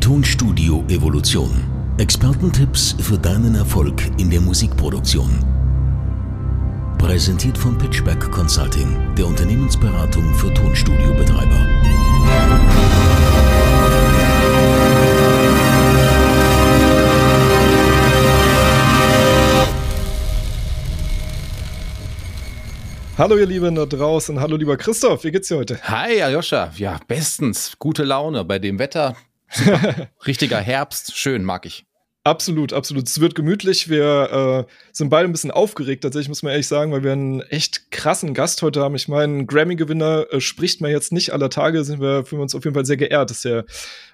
[0.00, 1.50] Tonstudio Evolution.
[1.98, 5.44] Expertentipps für deinen Erfolg in der Musikproduktion.
[6.96, 11.66] Präsentiert von Pitchback Consulting, der Unternehmensberatung für Tonstudiobetreiber.
[23.18, 25.78] Hallo ihr Lieben da draußen, hallo lieber Christoph, wie geht's dir heute?
[25.82, 29.14] Hi Aljoscha, ja bestens, gute Laune bei dem Wetter,
[30.26, 31.86] richtiger Herbst, schön, mag ich.
[32.22, 33.08] Absolut, absolut.
[33.08, 33.88] Es wird gemütlich.
[33.88, 37.40] Wir äh, sind beide ein bisschen aufgeregt, tatsächlich, muss man ehrlich sagen, weil wir einen
[37.40, 38.94] echt krassen Gast heute haben.
[38.94, 42.54] Ich meine, Grammy-Gewinner äh, spricht man jetzt nicht aller Tage, sind wir, fühlen wir uns
[42.54, 43.64] auf jeden Fall sehr geehrt, dass der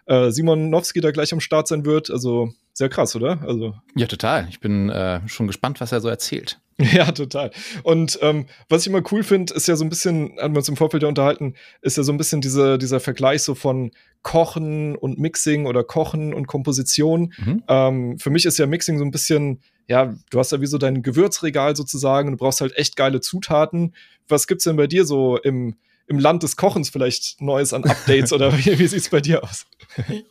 [0.06, 2.08] äh, Simon Nowski da gleich am Start sein wird.
[2.10, 3.40] Also sehr krass, oder?
[3.42, 3.74] Also.
[3.94, 4.46] Ja, total.
[4.50, 6.60] Ich bin äh, schon gespannt, was er so erzählt.
[6.92, 7.52] Ja, total.
[7.84, 10.68] Und ähm, was ich immer cool finde, ist ja so ein bisschen, hatten wir uns
[10.68, 14.94] im Vorfeld ja unterhalten, ist ja so ein bisschen diese, dieser Vergleich so von Kochen
[14.94, 17.32] und Mixing oder Kochen und Komposition.
[17.38, 17.62] Mhm.
[17.66, 20.76] Ähm, für mich ist ja Mixing so ein bisschen, ja, du hast ja wie so
[20.76, 23.94] dein Gewürzregal sozusagen und du brauchst halt echt geile Zutaten.
[24.28, 25.76] Was gibt's denn bei dir so im,
[26.08, 29.66] im Land des Kochens vielleicht Neues an Updates oder wie, wie sieht's bei dir aus?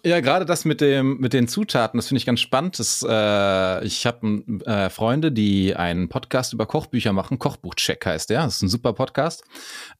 [0.03, 2.79] Ja, gerade das mit dem mit den Zutaten, das finde ich ganz spannend.
[2.79, 7.39] Das, äh, ich habe äh, Freunde, die einen Podcast über Kochbücher machen.
[7.39, 8.43] Kochbuchcheck heißt der.
[8.43, 9.43] Das ist ein super Podcast.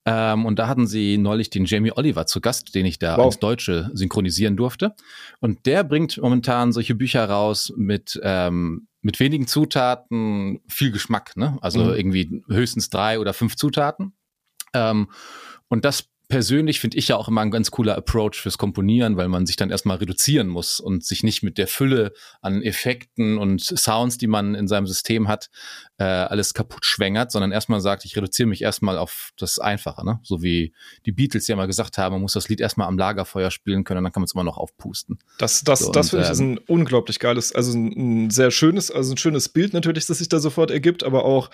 [0.06, 3.26] Ähm, und da hatten sie neulich den Jamie Oliver zu Gast, den ich da wow.
[3.26, 4.94] ins Deutsche synchronisieren durfte.
[5.40, 11.38] Und der bringt momentan solche Bücher raus mit ähm, mit wenigen Zutaten, viel Geschmack.
[11.38, 11.60] Ne?
[11.62, 11.94] Also mhm.
[11.94, 14.14] irgendwie höchstens drei oder fünf Zutaten.
[14.74, 15.10] Ähm,
[15.70, 19.28] und das persönlich finde ich ja auch immer ein ganz cooler Approach fürs Komponieren, weil
[19.28, 23.62] man sich dann erstmal reduzieren muss und sich nicht mit der Fülle an Effekten und
[23.62, 25.50] Sounds, die man in seinem System hat,
[25.98, 30.20] äh, alles kaputt schwängert, sondern erstmal sagt, ich reduziere mich erstmal auf das Einfache, ne?
[30.24, 30.74] So wie
[31.06, 34.04] die Beatles ja mal gesagt haben, man muss das Lied erstmal am Lagerfeuer spielen können
[34.04, 35.20] dann kann man es immer noch aufpusten.
[35.38, 38.52] Das, das, so, das finde ich ist ähm, ein unglaublich geiles, also ein, ein sehr
[38.52, 41.50] schönes, also ein schönes Bild natürlich, das sich da sofort ergibt, aber auch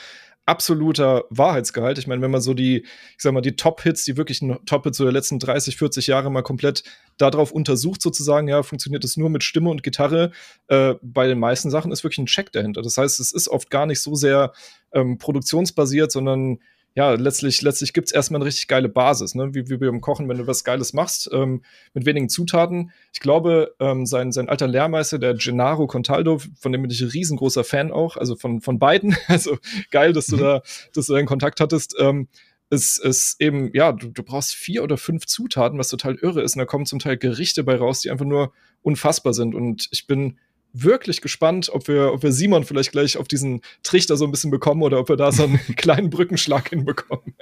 [0.45, 1.97] absoluter Wahrheitsgehalt.
[1.97, 5.03] Ich meine, wenn man so die, ich sag mal, die Top-Hits, die wirklichen Top-Hits so
[5.03, 6.83] der letzten 30, 40 Jahre mal komplett
[7.17, 10.31] darauf untersucht, sozusagen, ja, funktioniert es nur mit Stimme und Gitarre.
[10.67, 12.81] Äh, bei den meisten Sachen ist wirklich ein Check dahinter.
[12.81, 14.53] Das heißt, es ist oft gar nicht so sehr
[14.93, 16.59] ähm, produktionsbasiert, sondern
[16.93, 19.53] ja, letztlich, letztlich gibt es erstmal eine richtig geile Basis, ne?
[19.53, 21.63] wie, wie beim Kochen, wenn du was Geiles machst, ähm,
[21.93, 22.91] mit wenigen Zutaten.
[23.13, 27.09] Ich glaube, ähm, sein, sein alter Lehrmeister, der Gennaro Contaldo, von dem bin ich ein
[27.09, 29.15] riesengroßer Fan auch, also von, von beiden.
[29.27, 29.57] Also
[29.91, 30.41] geil, dass du mhm.
[30.41, 30.61] da,
[30.93, 31.95] dass du da einen Kontakt hattest.
[31.97, 32.27] Ähm,
[32.69, 36.55] ist, ist eben, ja, du, du brauchst vier oder fünf Zutaten, was total irre ist.
[36.55, 39.55] Und da kommen zum Teil Gerichte bei raus, die einfach nur unfassbar sind.
[39.55, 40.37] Und ich bin
[40.73, 44.51] wirklich gespannt, ob wir, ob wir Simon vielleicht gleich auf diesen Trichter so ein bisschen
[44.51, 47.35] bekommen oder ob wir da so einen kleinen Brückenschlag hinbekommen.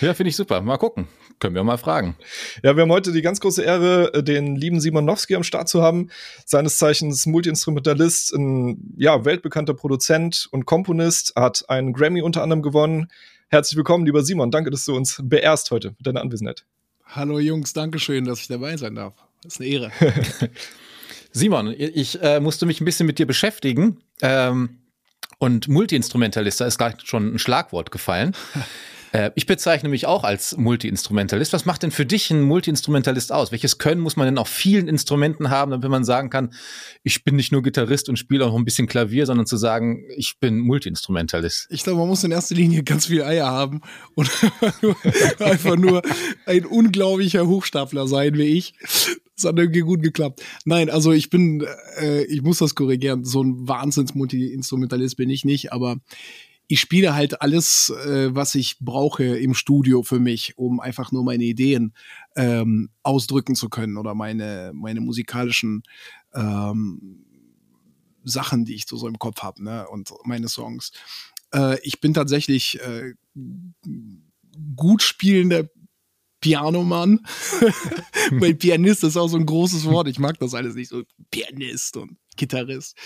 [0.00, 0.60] Ja, finde ich super.
[0.60, 1.08] Mal gucken.
[1.38, 2.16] Können wir mal fragen.
[2.62, 5.82] Ja, wir haben heute die ganz große Ehre, äh, den lieben Simonowski am Start zu
[5.82, 6.10] haben.
[6.44, 13.08] Seines Zeichens Multiinstrumentalist, ein ja, weltbekannter Produzent und Komponist, hat einen Grammy unter anderem gewonnen.
[13.48, 14.50] Herzlich willkommen, lieber Simon.
[14.50, 16.64] Danke, dass du uns beehrst heute mit deiner Anwesenheit.
[17.04, 19.14] Hallo Jungs, danke schön, dass ich dabei sein darf.
[19.42, 19.92] Das ist eine Ehre.
[21.36, 23.98] Simon, ich äh, musste mich ein bisschen mit dir beschäftigen.
[24.22, 24.78] Ähm,
[25.38, 28.32] und Multiinstrumentalist, da ist gerade schon ein Schlagwort gefallen.
[29.12, 31.52] Äh, ich bezeichne mich auch als Multiinstrumentalist.
[31.52, 33.52] Was macht denn für dich ein Multiinstrumentalist aus?
[33.52, 36.52] Welches Können muss man denn auf vielen Instrumenten haben, damit man sagen kann,
[37.04, 40.02] ich bin nicht nur Gitarrist und spiele auch noch ein bisschen Klavier, sondern zu sagen,
[40.16, 41.68] ich bin Multiinstrumentalist?
[41.70, 43.80] Ich glaube, man muss in erster Linie ganz viel Eier haben
[44.16, 44.28] und
[45.38, 46.02] einfach nur
[46.44, 48.74] ein unglaublicher Hochstapler sein wie ich.
[49.36, 50.42] Das hat irgendwie gut geklappt.
[50.64, 51.64] Nein, also ich bin,
[52.00, 55.98] äh, ich muss das korrigieren, so ein Wahnsinns-Multi-Instrumentalist bin ich nicht, aber
[56.68, 61.22] ich spiele halt alles, äh, was ich brauche im Studio für mich, um einfach nur
[61.22, 61.92] meine Ideen
[62.34, 65.82] ähm, ausdrücken zu können oder meine, meine musikalischen
[66.34, 67.24] ähm,
[68.24, 69.86] Sachen, die ich so im Kopf habe, ne?
[69.88, 70.90] Und meine Songs.
[71.54, 73.14] Äh, ich bin tatsächlich äh,
[74.74, 75.68] gut spielender
[76.40, 77.26] Pianomann.
[78.32, 80.08] Weil Pianist ist auch so ein großes Wort.
[80.08, 81.02] Ich mag das alles nicht so.
[81.30, 82.96] Pianist und Gitarrist.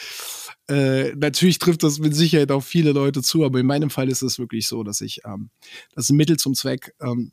[0.69, 4.23] Äh, natürlich trifft das mit Sicherheit auf viele Leute zu, aber in meinem Fall ist
[4.23, 5.51] es wirklich so, dass ich ähm,
[5.95, 7.33] das ist ein Mittel zum Zweck, ähm,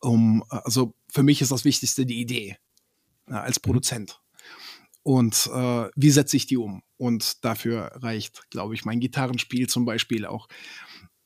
[0.00, 2.56] um, also für mich ist das Wichtigste die Idee
[3.28, 3.62] ja, als mhm.
[3.62, 4.20] Produzent.
[5.02, 6.82] Und äh, wie setze ich die um?
[6.96, 10.48] Und dafür reicht, glaube ich, mein Gitarrenspiel zum Beispiel auch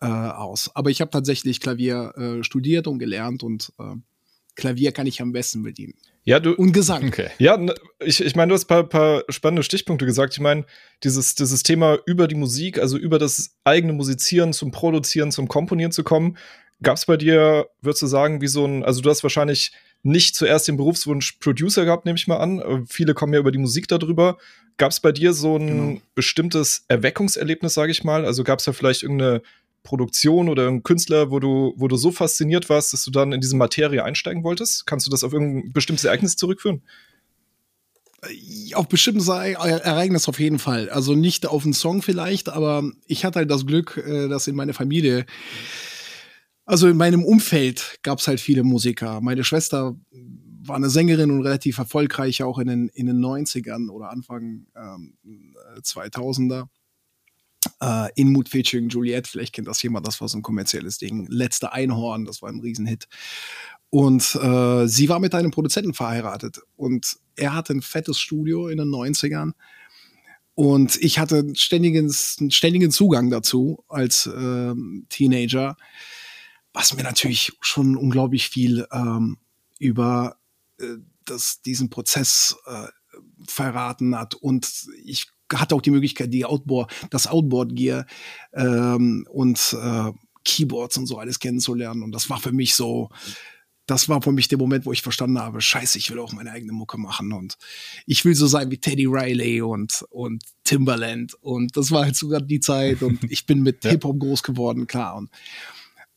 [0.01, 0.71] äh, aus.
[0.75, 3.97] Aber ich habe tatsächlich Klavier äh, studiert und gelernt und äh,
[4.57, 5.95] Klavier kann ich am besten bedienen.
[6.25, 6.55] Ja, du.
[6.55, 7.09] Und Gesang.
[7.09, 7.29] Okay.
[7.39, 7.59] Ja,
[7.99, 10.35] ich, ich meine, du hast ein paar, paar spannende Stichpunkte gesagt.
[10.35, 10.65] Ich meine,
[11.03, 15.93] dieses, dieses Thema über die Musik, also über das eigene Musizieren zum Produzieren, zum Komponieren
[15.93, 16.37] zu kommen,
[16.83, 20.35] gab es bei dir, würdest du sagen, wie so ein, also du hast wahrscheinlich nicht
[20.35, 22.59] zuerst den Berufswunsch Producer gehabt, nehme ich mal an.
[22.59, 24.39] Äh, viele kommen ja über die Musik darüber.
[24.77, 26.01] Gab es bei dir so ein genau.
[26.15, 28.25] bestimmtes Erweckungserlebnis, sage ich mal?
[28.25, 29.43] Also gab es da vielleicht irgendeine
[29.83, 33.41] Produktion oder einen Künstler, wo du, wo du so fasziniert warst, dass du dann in
[33.41, 34.87] diese Materie einsteigen wolltest?
[34.87, 36.83] Kannst du das auf irgendein bestimmtes Ereignis zurückführen?
[38.23, 40.91] Äh, auf bestimmtes Ereignis auf jeden Fall.
[40.91, 44.57] Also nicht auf einen Song vielleicht, aber ich hatte halt das Glück, äh, dass in
[44.57, 45.25] meiner Familie,
[46.67, 49.21] also in meinem Umfeld gab es halt viele Musiker.
[49.21, 49.97] Meine Schwester
[50.63, 55.15] war eine Sängerin und relativ erfolgreich auch in den, in den 90ern oder Anfang ähm,
[55.81, 56.69] 2000er.
[57.83, 61.27] Äh, in Mood featuring Juliette, vielleicht kennt das jemand, das war so ein kommerzielles Ding.
[61.29, 63.09] Letzte Einhorn, das war ein Riesenhit.
[63.89, 68.79] Und äh, sie war mit einem Produzenten verheiratet und er hatte ein fettes Studio in
[68.79, 69.53] den 90ern.
[70.55, 74.75] Und ich hatte einen ständigen, ständigen Zugang dazu als äh,
[75.09, 75.77] Teenager,
[76.73, 79.39] was mir natürlich schon unglaublich viel ähm,
[79.79, 80.37] über
[80.79, 82.89] äh, das, diesen Prozess äh,
[83.47, 84.35] verraten hat.
[84.35, 88.07] Und ich hatte auch die Möglichkeit, die Outboard, das Outboard-Gear
[88.53, 90.13] ähm, und äh,
[90.45, 92.03] Keyboards und so alles kennenzulernen.
[92.03, 93.11] Und das war für mich so,
[93.87, 96.53] das war für mich der Moment, wo ich verstanden habe, scheiße, ich will auch meine
[96.53, 97.57] eigene Mucke machen und
[98.07, 102.41] ich will so sein wie Teddy Riley und, und Timberland und das war halt sogar
[102.41, 103.91] die Zeit und ich bin mit ja.
[103.91, 105.17] Hip-Hop groß geworden, klar.
[105.17, 105.31] Und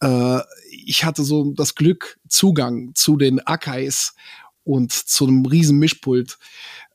[0.01, 4.13] äh, ich hatte so das Glück, Zugang zu den Akais
[4.63, 6.37] und zu einem riesen Mischpult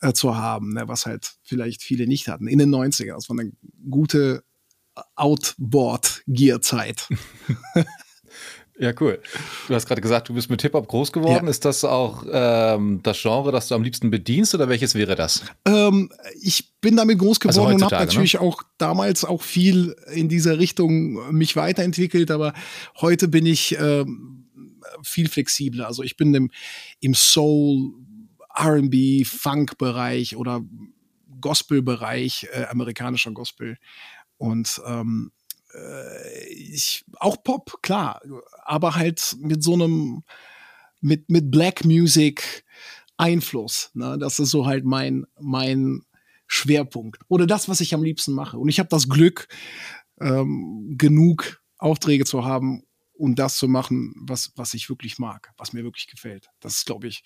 [0.00, 2.46] äh, zu haben, ne, was halt vielleicht viele nicht hatten.
[2.46, 3.14] In den 90ern.
[3.14, 3.52] Das war eine
[3.90, 4.42] gute
[5.14, 7.08] Outboard-Gear-Zeit.
[8.80, 9.20] Ja, cool.
[9.66, 11.46] Du hast gerade gesagt, du bist mit Hip-Hop groß geworden.
[11.46, 11.50] Ja.
[11.50, 15.42] Ist das auch ähm, das Genre, das du am liebsten bedienst oder welches wäre das?
[15.64, 16.10] Ähm,
[16.40, 18.40] ich bin damit groß also geworden also und habe natürlich ne?
[18.40, 22.54] auch damals auch viel in dieser Richtung mich weiterentwickelt, aber
[23.00, 24.37] heute bin ich ähm,
[25.02, 25.86] viel flexibler.
[25.86, 26.50] Also ich bin im,
[27.00, 27.94] im Soul,
[28.58, 30.62] RB, Funk-Bereich oder
[31.40, 33.78] Gospel-Bereich, äh, amerikanischer Gospel.
[34.36, 35.32] Und ähm,
[35.74, 38.20] äh, ich, auch Pop, klar,
[38.64, 40.22] aber halt mit so einem,
[41.00, 42.64] mit, mit Black Music
[43.16, 43.90] Einfluss.
[43.94, 44.16] Ne?
[44.18, 46.02] Das ist so halt mein, mein
[46.46, 47.20] Schwerpunkt.
[47.28, 48.58] Oder das, was ich am liebsten mache.
[48.58, 49.48] Und ich habe das Glück,
[50.20, 52.84] ähm, genug Aufträge zu haben,
[53.18, 56.48] um das zu machen, was, was ich wirklich mag, was mir wirklich gefällt.
[56.60, 57.24] Das ist, glaube ich,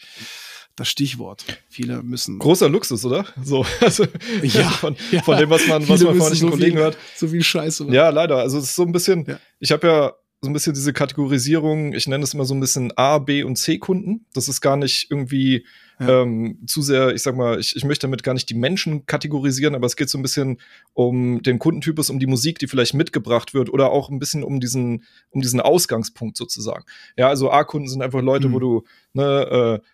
[0.74, 1.44] das Stichwort.
[1.68, 2.38] Viele müssen.
[2.38, 3.26] Großer Luxus, oder?
[3.42, 4.06] So, also,
[4.42, 6.96] ja, von, ja, von dem, was man, was man von so Kollegen hört.
[7.14, 7.86] So viel Scheiße.
[7.90, 8.38] Ja, leider.
[8.38, 9.38] Also, es ist so ein bisschen, ja.
[9.60, 10.12] ich habe ja
[10.44, 13.54] so ein bisschen diese Kategorisierung, ich nenne es immer so ein bisschen A, B und
[13.54, 14.26] C Kunden.
[14.34, 15.64] Das ist gar nicht irgendwie
[16.00, 16.22] ja.
[16.22, 19.76] ähm, zu sehr, ich sag mal, ich, ich möchte damit gar nicht die Menschen kategorisieren,
[19.76, 20.58] aber es geht so ein bisschen
[20.94, 24.58] um den Kundentypus, um die Musik, die vielleicht mitgebracht wird oder auch ein bisschen um
[24.58, 26.84] diesen, um diesen Ausgangspunkt sozusagen.
[27.16, 28.52] Ja, also A-Kunden sind einfach Leute, mhm.
[28.52, 29.86] wo du, ne, äh,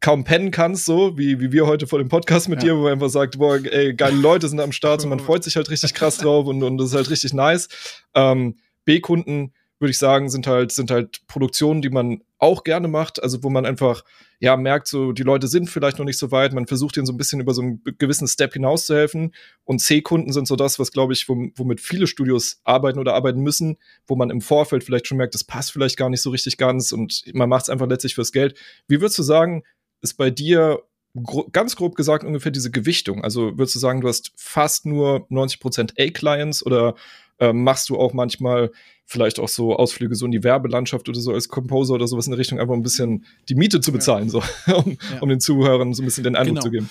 [0.00, 2.70] kaum pennen kannst, so wie, wie wir heute vor dem Podcast mit ja.
[2.70, 5.44] dir, wo man einfach sagt, boah, ey, geile Leute sind am Start und man freut
[5.44, 7.68] sich halt richtig krass drauf und, und das ist halt richtig nice.
[8.14, 8.56] Ähm,
[8.86, 9.52] B-Kunden
[9.82, 13.50] würde ich sagen, sind halt, sind halt Produktionen, die man auch gerne macht, also wo
[13.50, 14.04] man einfach,
[14.40, 17.12] ja, merkt, so, die Leute sind vielleicht noch nicht so weit, man versucht ihnen so
[17.12, 19.34] ein bisschen über so einen gewissen Step hinaus zu helfen
[19.64, 23.76] und C-Kunden sind so das, was, glaube ich, womit viele Studios arbeiten oder arbeiten müssen,
[24.06, 26.92] wo man im Vorfeld vielleicht schon merkt, das passt vielleicht gar nicht so richtig ganz
[26.92, 28.58] und man macht es einfach letztlich fürs Geld.
[28.88, 29.64] Wie würdest du sagen,
[30.00, 30.82] ist bei dir
[31.22, 33.22] gro ganz grob gesagt ungefähr diese Gewichtung?
[33.22, 36.94] Also würdest du sagen, du hast fast nur 90% A-Clients oder
[37.38, 38.70] ähm, machst du auch manchmal
[39.12, 42.32] vielleicht auch so Ausflüge so in die Werbelandschaft oder so als Composer oder sowas in
[42.32, 44.30] der Richtung, einfach ein bisschen die Miete zu bezahlen, ja.
[44.30, 44.38] so,
[44.74, 45.20] um, ja.
[45.20, 46.62] um, den Zuhörern so ein bisschen den Eindruck genau.
[46.62, 46.90] zu geben.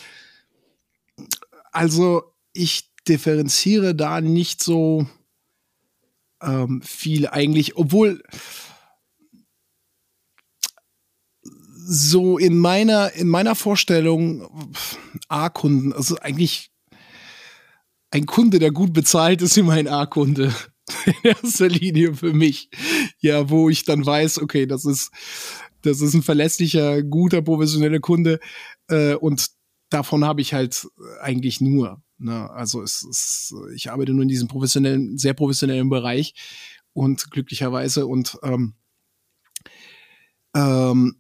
[1.72, 2.24] Also
[2.54, 5.08] ich differenziere da nicht so
[6.42, 8.22] ähm, viel eigentlich, obwohl
[11.84, 14.74] so in meiner, in meiner Vorstellung
[15.28, 16.72] A-Kunden, also eigentlich
[18.12, 20.54] ein Kunde, der gut bezahlt, ist immer ein A-Kunde.
[21.06, 22.70] In erster Linie für mich.
[23.20, 25.12] Ja, wo ich dann weiß, okay, das ist,
[25.82, 28.40] das ist ein verlässlicher, guter, professioneller Kunde.
[28.88, 29.52] Äh, und
[29.90, 30.88] davon habe ich halt
[31.22, 32.02] eigentlich nur.
[32.18, 32.50] Ne?
[32.52, 36.34] Also es ist, ich arbeite nur in diesem professionellen, sehr professionellen Bereich
[36.94, 38.76] und glücklicherweise und ähm,
[40.54, 41.16] ähm,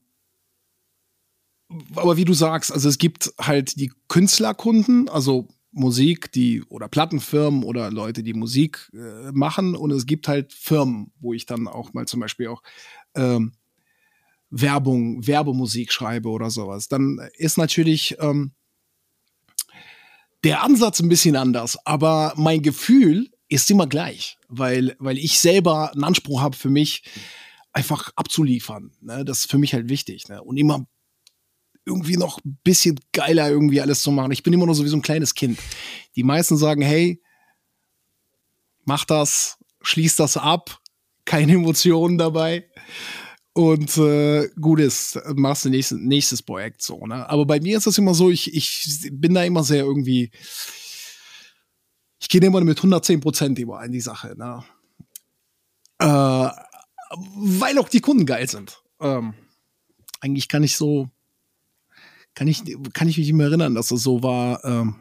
[1.95, 7.63] aber wie du sagst, also es gibt halt die Künstlerkunden, also Musik, die oder Plattenfirmen
[7.63, 11.93] oder Leute, die Musik äh, machen und es gibt halt Firmen, wo ich dann auch
[11.93, 12.61] mal zum Beispiel auch
[13.15, 13.53] ähm,
[14.49, 16.89] Werbung, Werbemusik schreibe oder sowas.
[16.89, 18.51] Dann ist natürlich ähm,
[20.43, 25.93] der Ansatz ein bisschen anders, aber mein Gefühl ist immer gleich, weil, weil ich selber
[25.93, 27.03] einen Anspruch habe für mich,
[27.73, 28.91] einfach abzuliefern.
[29.01, 29.23] Ne?
[29.23, 30.27] Das ist für mich halt wichtig.
[30.27, 30.41] Ne?
[30.43, 30.85] Und immer
[31.85, 34.31] irgendwie noch ein bisschen geiler irgendwie alles zu machen.
[34.31, 35.59] Ich bin immer nur so wie so ein kleines Kind.
[36.15, 37.21] Die meisten sagen, hey,
[38.85, 40.79] mach das, schließ das ab,
[41.25, 42.69] keine Emotionen dabei.
[43.53, 47.29] Und äh, gut ist, machst du nächstes, nächstes Projekt so, ne?
[47.29, 50.31] Aber bei mir ist das immer so, ich, ich bin da immer sehr irgendwie,
[52.19, 54.63] ich gehe immer mit 110 Prozent über in die Sache, ne?
[55.99, 56.49] Äh,
[57.35, 58.81] weil auch die Kunden geil sind.
[59.01, 59.33] Ähm,
[60.21, 61.09] eigentlich kann ich so,
[62.35, 64.63] kann ich, kann ich mich nicht mehr erinnern, dass es so war.
[64.63, 64.95] Ähm,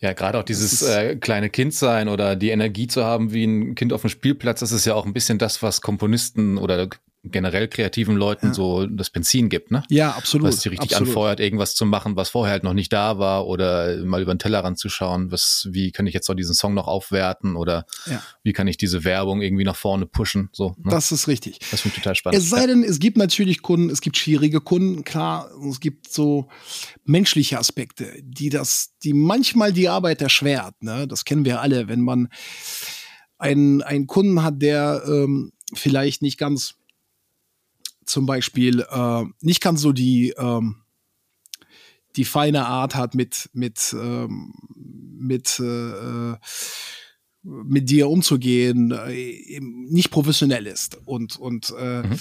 [0.00, 3.74] ja, gerade auch dieses äh, kleine Kind sein oder die Energie zu haben wie ein
[3.74, 6.88] Kind auf dem Spielplatz, das ist ja auch ein bisschen das, was Komponisten oder
[7.24, 8.54] generell kreativen Leuten ja.
[8.54, 9.82] so das Benzin gibt, ne?
[9.88, 10.48] Ja, absolut.
[10.48, 11.08] Was die richtig absolut.
[11.08, 14.38] anfeuert, irgendwas zu machen, was vorher halt noch nicht da war oder mal über den
[14.38, 18.22] Tellerrand zu schauen, was, wie kann ich jetzt so diesen Song noch aufwerten oder ja.
[18.44, 20.74] wie kann ich diese Werbung irgendwie nach vorne pushen, so.
[20.78, 20.90] Ne?
[20.90, 21.58] Das ist richtig.
[21.70, 22.40] Das finde ich total spannend.
[22.40, 26.48] Es sei denn, es gibt natürlich Kunden, es gibt schwierige Kunden, klar, es gibt so
[27.04, 31.08] menschliche Aspekte, die das, die manchmal die Arbeit erschwert, ne?
[31.08, 32.28] Das kennen wir alle, wenn man
[33.38, 36.77] einen, einen Kunden hat, der ähm, vielleicht nicht ganz
[38.08, 40.76] zum Beispiel äh, nicht ganz so die ähm,
[42.16, 44.54] die feine Art hat mit mit ähm,
[45.18, 46.34] mit äh,
[47.42, 52.18] mit dir umzugehen, äh, nicht professionell ist und und äh, mhm.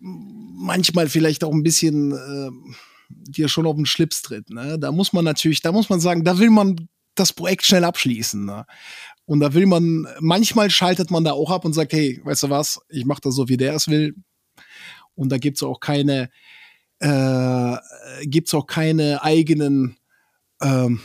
[0.00, 2.50] manchmal vielleicht auch ein bisschen äh,
[3.08, 4.50] dir schon auf den Schlips tritt.
[4.50, 4.78] Ne?
[4.78, 8.44] Da muss man natürlich, da muss man sagen, da will man das Projekt schnell abschließen.
[8.44, 8.66] Ne?
[9.24, 12.50] Und da will man, manchmal schaltet man da auch ab und sagt, hey, weißt du
[12.50, 14.14] was, ich mache das so, wie der es will,
[15.16, 16.30] und da gibt's auch keine,
[17.00, 17.76] äh,
[18.22, 19.96] gibt's auch keine eigenen,
[20.62, 21.00] ähm,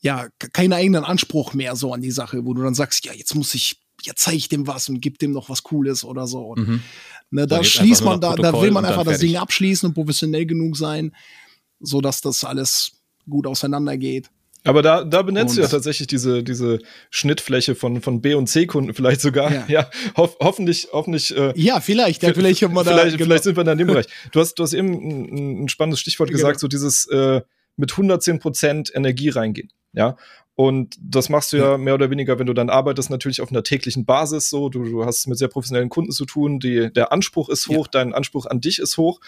[0.00, 3.34] ja, keinen eigenen Anspruch mehr so an die Sache, wo du dann sagst, ja, jetzt
[3.34, 6.42] muss ich, jetzt zeige ich dem was und gib dem noch was Cooles oder so.
[6.42, 6.82] Und, mhm.
[7.30, 10.46] ne, da, da schließt man, da, da will man einfach das Ding abschließen und professionell
[10.46, 11.14] genug sein,
[11.80, 14.30] so dass das alles gut auseinandergeht.
[14.64, 16.78] Aber da, da benennst und du ja tatsächlich diese, diese
[17.10, 19.52] Schnittfläche von, von B- und C-Kunden vielleicht sogar.
[19.52, 21.36] Ja, ja hof, hoffentlich, hoffentlich.
[21.36, 22.22] Äh, ja, vielleicht.
[22.22, 23.28] Ja, vielleicht, haben wir da, vielleicht, genau.
[23.28, 24.06] vielleicht sind wir da in dem Bereich.
[24.30, 26.38] Du hast, du hast eben ein, ein spannendes Stichwort genau.
[26.38, 27.40] gesagt, so dieses äh,
[27.76, 29.70] mit 110 Prozent Energie reingehen.
[29.92, 30.16] Ja.
[30.54, 33.50] Und das machst du ja, ja, mehr oder weniger, wenn du dann arbeitest, natürlich auf
[33.50, 34.68] einer täglichen Basis so.
[34.68, 36.60] Du, du hast mit sehr professionellen Kunden zu tun.
[36.60, 37.90] Die, der Anspruch ist hoch, ja.
[37.92, 39.20] dein Anspruch an dich ist hoch.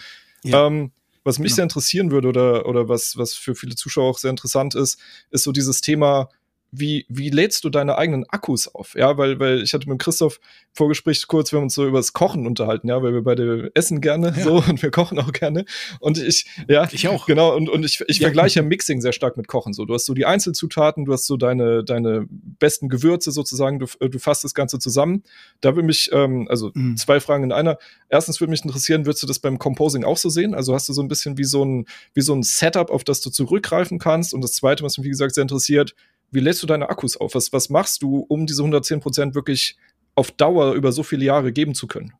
[0.44, 0.66] Ja.
[0.66, 0.92] Ähm,
[1.24, 1.56] was mich genau.
[1.56, 4.98] sehr interessieren würde oder, oder was, was für viele Zuschauer auch sehr interessant ist,
[5.30, 6.28] ist so dieses Thema
[6.76, 8.94] wie, wie lädst du deine eigenen Akkus auf?
[8.94, 10.40] Ja, weil, weil ich hatte mit Christoph
[10.72, 14.00] Vorgespräch kurz, wir haben uns so über das Kochen unterhalten, ja, weil wir beide essen
[14.00, 14.42] gerne ja.
[14.42, 15.64] so und wir kochen auch gerne.
[16.00, 17.26] Und ich, ja, ich auch.
[17.26, 18.26] Genau, und, und ich, ich ja.
[18.26, 19.72] vergleiche Mixing sehr stark mit Kochen.
[19.72, 23.86] So, du hast so die Einzelzutaten, du hast so deine, deine besten Gewürze sozusagen, du,
[23.86, 25.22] du fasst das Ganze zusammen.
[25.60, 26.96] Da würde mich, ähm, also mhm.
[26.96, 27.78] zwei Fragen in einer.
[28.08, 30.54] Erstens würde mich interessieren, würdest du das beim Composing auch so sehen?
[30.54, 33.20] Also hast du so ein bisschen wie so ein, wie so ein Setup, auf das
[33.20, 34.34] du zurückgreifen kannst?
[34.34, 35.94] Und das zweite, was mich, wie gesagt, sehr interessiert,
[36.34, 37.34] wie lädst du deine Akkus auf?
[37.34, 39.76] Was, was machst du, um diese 110 Prozent wirklich
[40.14, 42.12] auf Dauer über so viele Jahre geben zu können?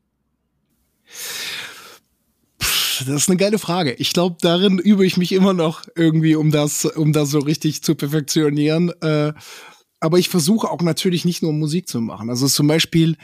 [2.58, 3.94] Das ist eine geile Frage.
[3.94, 7.82] Ich glaube, darin übe ich mich immer noch irgendwie, um das, um das so richtig
[7.82, 8.90] zu perfektionieren.
[9.02, 9.32] Äh,
[10.00, 12.30] aber ich versuche auch natürlich nicht nur Musik zu machen.
[12.30, 13.16] Also zum Beispiel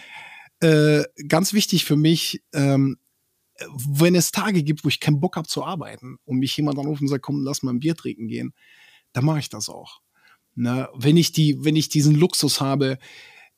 [0.60, 2.98] äh, ganz wichtig für mich, ähm,
[3.88, 7.02] wenn es Tage gibt, wo ich keinen Bock habe zu arbeiten und mich jemand anruft
[7.02, 8.54] und sagt, komm, lass mal ein Bier trinken gehen,
[9.12, 10.00] dann mache ich das auch.
[10.60, 10.88] Ne?
[10.94, 12.98] Wenn ich die, wenn ich diesen Luxus habe,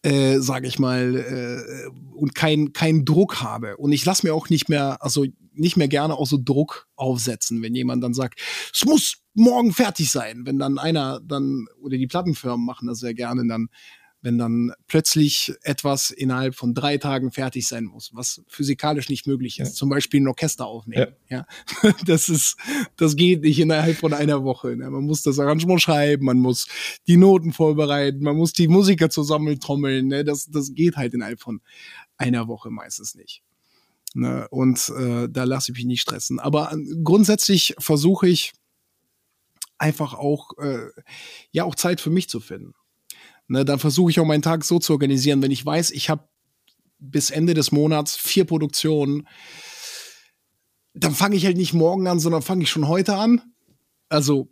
[0.02, 3.76] äh, sage ich mal, äh, und keinen kein Druck habe.
[3.76, 7.62] Und ich lasse mir auch nicht mehr, also nicht mehr gerne auch so Druck aufsetzen,
[7.62, 8.40] wenn jemand dann sagt,
[8.72, 10.42] es muss morgen fertig sein.
[10.44, 13.68] Wenn dann einer dann, oder die Plattenfirmen machen das sehr gerne, dann
[14.22, 19.58] wenn dann plötzlich etwas innerhalb von drei Tagen fertig sein muss, was physikalisch nicht möglich
[19.58, 19.68] ist.
[19.70, 19.74] Ja.
[19.74, 21.12] Zum Beispiel ein Orchester aufnehmen.
[21.28, 21.46] Ja.
[21.82, 21.92] ja.
[22.06, 22.56] Das ist,
[22.96, 24.76] das geht nicht innerhalb von einer Woche.
[24.76, 24.88] Ne?
[24.88, 26.68] Man muss das Arrangement schreiben, man muss
[27.06, 30.06] die Noten vorbereiten, man muss die Musiker zusammentrommeln.
[30.06, 30.24] Ne?
[30.24, 31.60] Das, das geht halt innerhalb von
[32.16, 33.42] einer Woche meistens nicht.
[34.14, 34.46] Ne?
[34.50, 36.38] Und äh, da lasse ich mich nicht stressen.
[36.38, 38.52] Aber äh, grundsätzlich versuche ich
[39.78, 40.86] einfach auch, äh,
[41.50, 42.74] ja, auch Zeit für mich zu finden.
[43.52, 46.26] Ne, dann versuche ich auch meinen Tag so zu organisieren, wenn ich weiß, ich habe
[46.98, 49.28] bis Ende des Monats vier Produktionen,
[50.94, 53.42] dann fange ich halt nicht morgen an, sondern fange ich schon heute an.
[54.08, 54.48] Also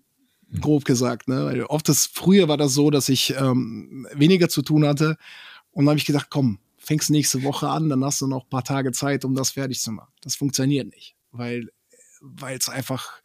[0.60, 1.46] grob gesagt, ne?
[1.46, 5.16] Weil oft das früher war das so, dass ich ähm, weniger zu tun hatte.
[5.70, 8.50] Und dann habe ich gedacht, komm, fängst nächste Woche an, dann hast du noch ein
[8.50, 10.12] paar Tage Zeit, um das fertig zu machen.
[10.20, 11.70] Das funktioniert nicht, weil
[12.20, 13.22] weil es einfach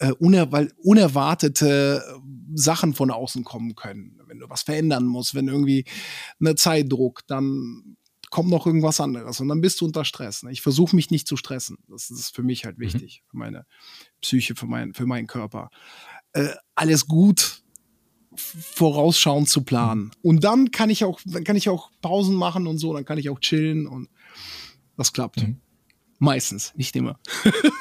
[0.00, 2.02] äh, uner weil unerwartete
[2.54, 4.18] Sachen von außen kommen können.
[4.26, 5.84] Wenn du was verändern musst, wenn irgendwie
[6.40, 7.96] eine Zeitdruck, dann
[8.30, 10.42] kommt noch irgendwas anderes und dann bist du unter Stress.
[10.42, 10.52] Ne?
[10.52, 11.78] Ich versuche mich nicht zu stressen.
[11.88, 12.82] Das ist für mich halt mhm.
[12.82, 13.30] wichtig, mhm.
[13.30, 13.66] für meine
[14.20, 15.70] Psyche, für, mein, für meinen Körper.
[16.32, 17.62] Äh, alles gut
[18.34, 20.12] vorausschauend zu planen.
[20.22, 23.18] Und dann kann ich auch, dann kann ich auch Pausen machen und so, dann kann
[23.18, 24.08] ich auch chillen und
[24.96, 25.42] das klappt.
[25.42, 25.60] Mhm.
[26.20, 27.18] Meistens, nicht immer.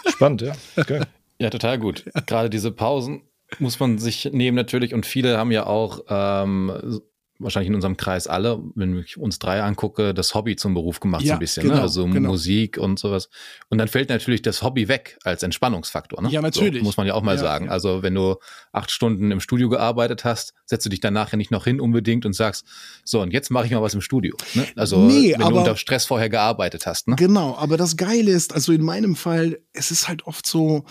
[0.08, 0.56] Spannend, ja.
[0.76, 1.06] Okay.
[1.40, 2.06] Ja, total gut.
[2.28, 3.24] Gerade diese Pausen
[3.58, 7.02] muss man sich nehmen natürlich und viele haben ja auch ähm,
[7.40, 11.22] wahrscheinlich in unserem Kreis alle, wenn ich uns drei angucke, das Hobby zum Beruf gemacht
[11.22, 11.70] ja, so ein bisschen, ne?
[11.70, 11.84] genau, ne?
[11.84, 12.30] also genau.
[12.30, 13.30] Musik und sowas.
[13.70, 16.22] Und dann fällt natürlich das Hobby weg als Entspannungsfaktor.
[16.22, 16.30] Ne?
[16.30, 16.82] Ja, natürlich.
[16.82, 17.66] So, muss man ja auch mal ja, sagen.
[17.66, 17.72] Ja.
[17.72, 18.36] Also wenn du
[18.74, 22.26] acht Stunden im Studio gearbeitet hast, setzt du dich danach ja nicht noch hin unbedingt
[22.26, 22.66] und sagst,
[23.06, 24.36] so und jetzt mache ich mal was im Studio.
[24.54, 24.68] Ne?
[24.76, 27.08] Also nee, wenn aber, du unter Stress vorher gearbeitet hast.
[27.08, 27.16] Ne?
[27.16, 30.84] Genau, aber das Geile ist, also in meinem Fall, es ist halt oft so,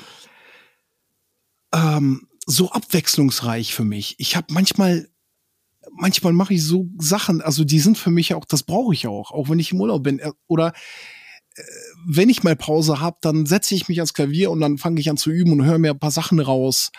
[1.75, 4.15] ähm, so abwechslungsreich für mich.
[4.19, 5.09] Ich habe manchmal
[5.93, 9.31] manchmal mache ich so Sachen, also die sind für mich auch, das brauche ich auch,
[9.31, 10.19] auch wenn ich im Urlaub bin.
[10.19, 10.73] Äh, oder
[11.55, 11.63] äh,
[12.07, 15.11] wenn ich mal Pause habe, dann setze ich mich ans Klavier und dann fange ich
[15.11, 16.91] an zu üben und höre mir ein paar Sachen raus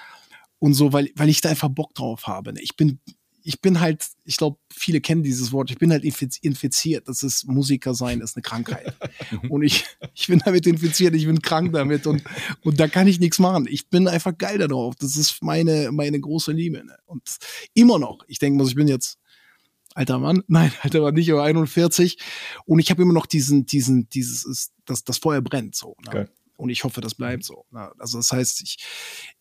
[0.59, 2.53] und so, weil, weil ich da einfach Bock drauf habe.
[2.59, 2.99] Ich bin
[3.43, 7.07] ich bin halt, ich glaube, viele kennen dieses Wort, ich bin halt infiziert.
[7.07, 8.95] Das ist Musiker sein, ist eine Krankheit.
[9.49, 12.23] und ich, ich bin damit infiziert, ich bin krank damit und,
[12.61, 13.67] und da kann ich nichts machen.
[13.69, 14.95] Ich bin einfach geil darauf.
[14.95, 16.83] Das ist meine, meine große Liebe.
[16.83, 16.97] Ne?
[17.05, 17.37] Und
[17.73, 19.17] immer noch, ich denke mal, ich bin jetzt
[19.95, 22.17] alter Mann, nein, alter Mann nicht, aber 41
[22.65, 25.95] und ich habe immer noch diesen, diesen, dieses, das, das Feuer brennt so.
[26.05, 26.09] Ne?
[26.09, 26.25] Okay.
[26.59, 27.65] Und ich hoffe, das bleibt so.
[27.71, 27.89] Ne?
[27.99, 28.85] Also das heißt, ich,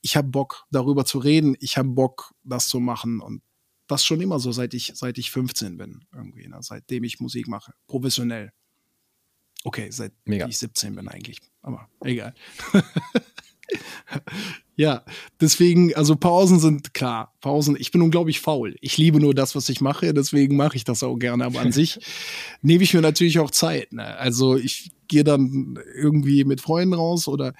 [0.02, 1.56] ich habe Bock, darüber zu reden.
[1.58, 3.20] Ich habe Bock, das zu machen.
[3.20, 3.42] Und
[3.88, 6.58] das schon immer so, seit ich, seit ich 15 bin, irgendwie, ne?
[6.60, 8.52] seitdem ich Musik mache, professionell.
[9.64, 10.46] Okay, seit Mega.
[10.46, 12.34] ich 17 bin eigentlich, aber egal.
[14.76, 15.04] ja,
[15.40, 18.76] deswegen, also Pausen sind klar, Pausen, ich bin unglaublich faul.
[18.80, 21.72] Ich liebe nur das, was ich mache, deswegen mache ich das auch gerne, aber an
[21.72, 21.98] sich
[22.62, 23.92] nehme ich mir natürlich auch Zeit.
[23.92, 24.16] Ne?
[24.16, 27.54] Also ich gehe dann irgendwie mit Freunden raus oder,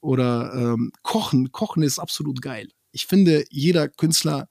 [0.00, 1.52] oder ähm, kochen.
[1.52, 2.68] Kochen ist absolut geil.
[2.92, 4.48] Ich finde, jeder Künstler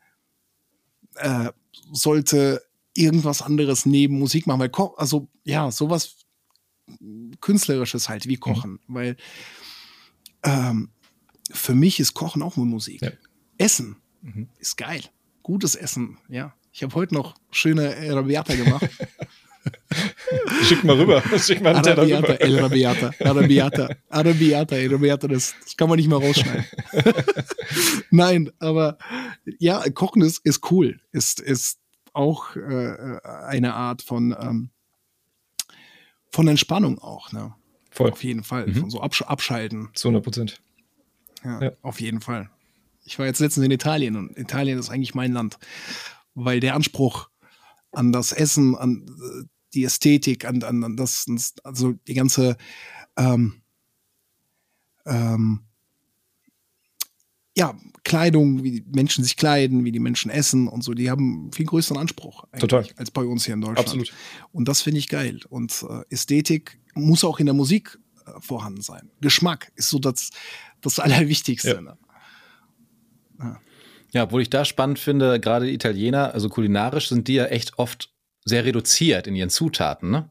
[1.19, 1.51] äh,
[1.91, 6.17] sollte irgendwas anderes neben Musik machen, weil Ko also ja, sowas
[7.41, 8.41] künstlerisches halt wie mhm.
[8.41, 8.93] Kochen, mhm.
[8.93, 9.17] weil
[10.43, 10.89] ähm,
[11.51, 13.01] für mich ist Kochen auch nur Musik.
[13.01, 13.11] Ja.
[13.57, 14.49] Essen mhm.
[14.59, 15.01] ist geil,
[15.43, 16.53] gutes Essen, ja.
[16.71, 18.87] Ich habe heute noch schöne Arabiata gemacht.
[20.63, 21.21] Schick mal rüber.
[21.39, 22.41] Schick mal einen Arabiata, rüber.
[22.41, 26.65] El Arabiata, Arabiata, Arabiata, Arabiata, das, das kann man nicht mal rausschneiden.
[28.11, 28.97] Nein, aber
[29.59, 30.99] ja, Kochen ist, ist cool.
[31.11, 31.79] Ist, ist
[32.13, 34.69] auch äh, eine Art von, ähm,
[36.31, 37.53] von Entspannung auch, ne?
[37.91, 38.11] Voll.
[38.11, 38.67] Auf jeden Fall.
[38.67, 38.89] Mhm.
[38.89, 39.89] So Absch Abschalten.
[39.93, 40.61] Zu 100 Prozent.
[41.43, 42.49] Ja, ja, auf jeden Fall.
[43.05, 45.57] Ich war jetzt letztens in Italien und Italien ist eigentlich mein Land,
[46.35, 47.29] weil der Anspruch
[47.91, 49.45] an das Essen, an äh,
[49.77, 51.25] die Ästhetik, an, an, an das,
[51.63, 52.57] also die ganze
[53.15, 53.61] ähm,
[55.05, 55.61] ähm,
[57.55, 61.51] ja, Kleidung, wie die Menschen sich kleiden, wie die Menschen essen und so, die haben
[61.53, 62.87] viel größeren Anspruch Total.
[62.95, 63.79] als bei uns hier in Deutschland.
[63.79, 64.13] Absolut.
[64.51, 65.39] Und das finde ich geil.
[65.49, 69.09] Und äh, Ästhetik muss auch in der Musik äh, vorhanden sein.
[69.21, 70.29] Geschmack ist so das,
[70.81, 71.73] das Allerwichtigste.
[71.75, 71.81] Ja.
[71.81, 71.97] Ne?
[73.39, 73.61] Ja.
[74.11, 78.13] ja, obwohl ich da spannend finde, gerade Italiener, also kulinarisch sind die ja echt oft
[78.47, 80.09] sehr reduziert in ihren Zutaten.
[80.09, 80.29] Ne?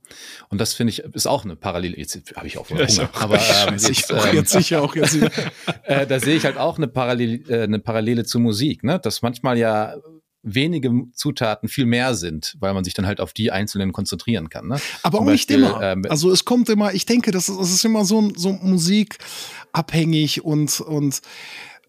[0.48, 1.96] Und das finde ich ist auch eine Parallele.
[1.96, 5.16] Jetzt habe ich auch Hunger, ja, aber ähm, jetzt, auch, ähm, jetzt sicher auch jetzt
[5.85, 8.98] äh, da sehe ich halt auch eine Parallele, äh, eine Parallele zur Musik, ne?
[8.98, 9.94] dass manchmal ja
[10.42, 14.68] wenige Zutaten viel mehr sind, weil man sich dann halt auf die einzelnen konzentrieren kann.
[14.68, 14.81] Ne?
[15.02, 15.83] Aber Zum auch Beispiel, nicht immer.
[15.83, 20.44] Ähm, also es kommt immer, ich denke, das ist, das ist immer so, so musikabhängig
[20.44, 21.20] und, und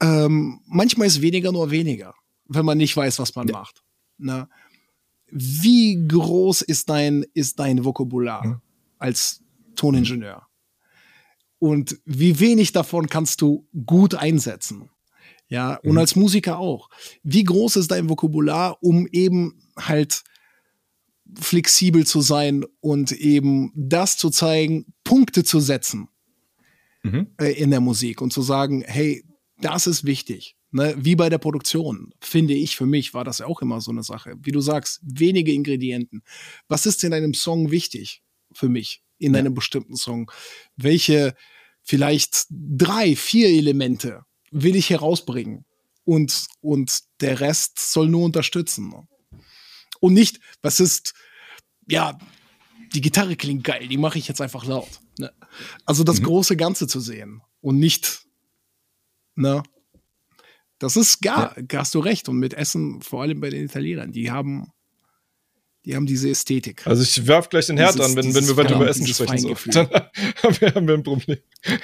[0.02, 2.16] ähm, manchmal ist weniger nur weniger,
[2.48, 3.54] wenn man nicht weiß, was man ja.
[3.54, 3.84] macht.
[4.18, 4.50] Ne?
[5.30, 8.62] Wie groß ist dein, ist dein Vokabular mhm.
[8.98, 9.44] als
[9.76, 10.48] Toningenieur?
[11.60, 14.90] Und wie wenig davon kannst du gut einsetzen?
[15.50, 15.98] Ja, und mhm.
[15.98, 16.90] als Musiker auch.
[17.24, 20.24] Wie groß ist dein Vokabular, um eben halt
[21.36, 26.10] flexibel zu sein und eben das zu zeigen, Punkte zu setzen
[27.04, 27.28] mhm.
[27.40, 29.24] äh, in der Musik und zu sagen, hey,
[29.60, 30.57] das ist wichtig.
[30.72, 33.92] Ne, wie bei der Produktion, finde ich für mich, war das ja auch immer so
[33.92, 34.36] eine Sache.
[34.42, 36.24] Wie du sagst, wenige Ingredienten.
[36.68, 39.40] Was ist in einem Song wichtig für mich, in ja.
[39.40, 40.30] einem bestimmten Song?
[40.76, 41.36] Welche
[41.84, 45.64] vielleicht drei, vier Elemente will ich herausbringen?
[46.04, 48.94] Und, und der Rest soll nur unterstützen.
[50.00, 51.14] Und nicht, was ist,
[51.88, 52.18] ja,
[52.94, 55.00] die Gitarre klingt geil, die mache ich jetzt einfach laut.
[55.18, 55.34] Ne?
[55.86, 56.26] Also das mhm.
[56.26, 58.26] große Ganze zu sehen und nicht,
[59.36, 59.64] ne,
[60.80, 61.80] Das ist gar, ja.
[61.80, 62.30] hast du recht.
[62.30, 64.72] Und mit Essen, vor allem bei den Italienern, die haben,
[65.86, 66.86] die haben diese Ästhetik.
[66.86, 69.56] Also ich werf gleich den Herd dieses, an, wenn, wenn wir weiter über Essen sprechen.
[69.56, 69.72] So.
[69.72, 69.90] Dann
[70.76, 71.38] haben wir ein Problem.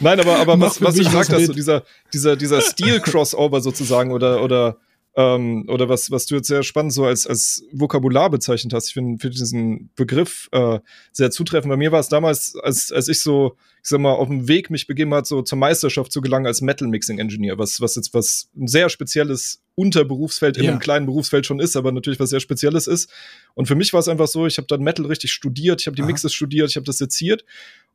[0.00, 4.42] Nein, aber, aber was, was du gesagt hast, so dieser, dieser, dieser Stil-Crossover sozusagen oder,
[4.44, 4.78] oder
[5.16, 8.88] ähm, oder was, was du jetzt sehr spannend so als, als Vokabular bezeichnet hast.
[8.88, 10.78] Ich finde find diesen Begriff äh,
[11.12, 11.70] sehr zutreffend.
[11.70, 14.70] Bei mir war es damals, als, als ich so, ich sag mal, auf dem Weg
[14.70, 18.14] mich begeben hat, so zur Meisterschaft zu gelangen als Metal Mixing Engineer, was, was jetzt
[18.14, 20.70] was ein sehr spezielles Unterberufsfeld in ja.
[20.70, 23.10] einem kleinen Berufsfeld schon ist, aber natürlich was sehr Spezielles ist.
[23.54, 25.96] Und für mich war es einfach so, ich habe dann Metal richtig studiert, ich habe
[25.96, 26.08] die Aha.
[26.08, 27.44] Mixes studiert, ich habe das seziert.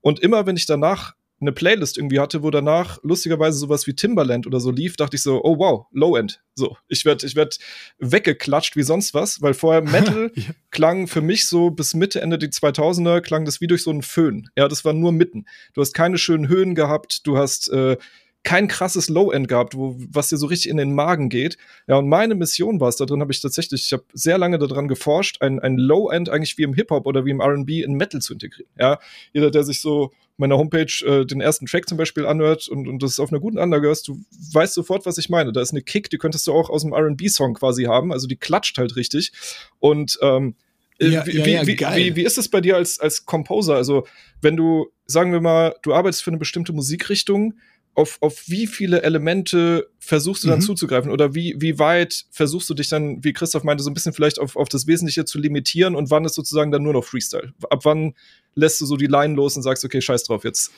[0.01, 4.47] Und immer, wenn ich danach eine Playlist irgendwie hatte, wo danach lustigerweise sowas wie Timberland
[4.47, 6.41] oder so lief, dachte ich so, oh wow, Low End.
[6.55, 7.59] So, ich werde ich werd
[7.99, 10.43] weggeklatscht wie sonst was, weil vorher Metal ja.
[10.71, 14.01] klang für mich so bis Mitte, Ende die 2000er, klang das wie durch so einen
[14.01, 14.49] Föhn.
[14.55, 15.45] Ja, das war nur mitten.
[15.73, 17.97] Du hast keine schönen Höhen gehabt, du hast äh,
[18.45, 21.57] kein krasses Low-End gehabt, wo, was dir so richtig in den Magen geht.
[21.87, 24.59] Ja, und meine Mission war es, da drin habe ich tatsächlich, ich habe sehr lange
[24.59, 28.21] daran geforscht, ein, ein Low-End eigentlich wie im Hip-Hop oder wie im R&B in Metal
[28.21, 28.71] zu integrieren.
[28.79, 28.99] Ja,
[29.33, 33.01] jeder, der sich so meiner Homepage äh, den ersten Track zum Beispiel anhört und, und
[33.01, 34.19] das auf einer guten Anlage hörst, du
[34.53, 35.53] weißt sofort, was ich meine.
[35.53, 38.35] Da ist eine Kick, die könntest du auch aus dem R&B-Song quasi haben, also die
[38.35, 39.31] klatscht halt richtig.
[39.79, 40.55] Und ähm,
[40.99, 43.75] äh, ja, wie, ja, ja, wie, wie, wie, ist es bei dir als, als Composer?
[43.75, 44.07] Also,
[44.41, 47.55] wenn du, sagen wir mal, du arbeitest für eine bestimmte Musikrichtung,
[47.95, 50.63] auf, auf wie viele Elemente versuchst du dann mhm.
[50.63, 54.13] zuzugreifen oder wie, wie weit versuchst du dich dann, wie Christoph meinte, so ein bisschen
[54.13, 57.53] vielleicht auf, auf das Wesentliche zu limitieren und wann ist sozusagen dann nur noch Freestyle?
[57.69, 58.13] Ab wann
[58.53, 60.71] lässt du so die Line los und sagst, okay, scheiß drauf, jetzt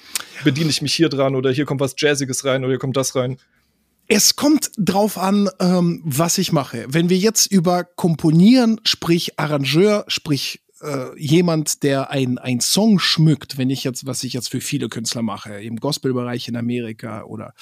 [0.43, 3.15] bediene ich mich hier dran oder hier kommt was Jazziges rein oder hier kommt das
[3.15, 3.37] rein?
[4.07, 6.85] Es kommt drauf an, ähm, was ich mache.
[6.87, 13.57] Wenn wir jetzt über Komponieren, sprich Arrangeur, sprich äh, jemand, der ein, ein Song schmückt,
[13.57, 17.53] wenn ich jetzt, was ich jetzt für viele Künstler mache, im Gospelbereich in Amerika oder,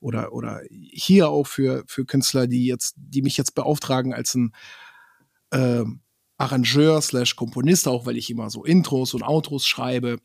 [0.00, 4.52] oder, oder hier auch für, für Künstler, die jetzt, die mich jetzt beauftragen als ein
[5.50, 5.84] äh,
[6.38, 10.18] Arrangeur slash Komponist, auch weil ich immer so Intros und Outros schreibe.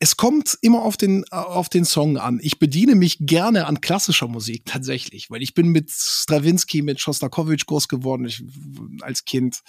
[0.00, 2.38] Es kommt immer auf den, auf den Song an.
[2.42, 7.66] Ich bediene mich gerne an klassischer Musik tatsächlich, weil ich bin mit Stravinsky, mit Shostakovich
[7.66, 8.44] groß geworden ich,
[9.00, 9.62] als Kind.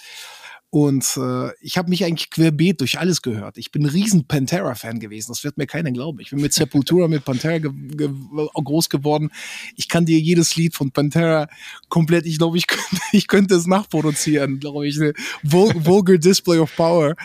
[0.72, 3.58] Und äh, ich habe mich eigentlich querbeet durch alles gehört.
[3.58, 5.32] Ich bin ein riesen Pantera-Fan gewesen.
[5.32, 6.20] Das wird mir keiner glauben.
[6.20, 8.08] Ich bin mit Sepultura, mit Pantera ge ge
[8.54, 9.30] groß geworden.
[9.74, 11.48] Ich kann dir jedes Lied von Pantera
[11.88, 14.96] komplett, ich glaube, ich könnte, ich könnte es nachproduzieren, glaube ich.
[15.42, 17.16] Vul Vulgar Display of Power,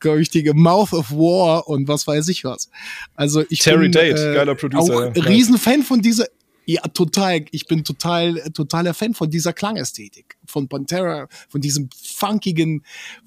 [0.00, 2.70] glaube ich, die Mouth of War und was weiß ich was.
[3.14, 5.10] Also ich Terry bin Date, äh, geiler Producer.
[5.10, 5.22] Auch ja.
[5.22, 6.26] Riesenfan von dieser
[6.66, 7.46] ja, total.
[7.50, 12.84] Ich bin total, totaler Fan von dieser Klangästhetik, von Pantera, von diesem funkigen,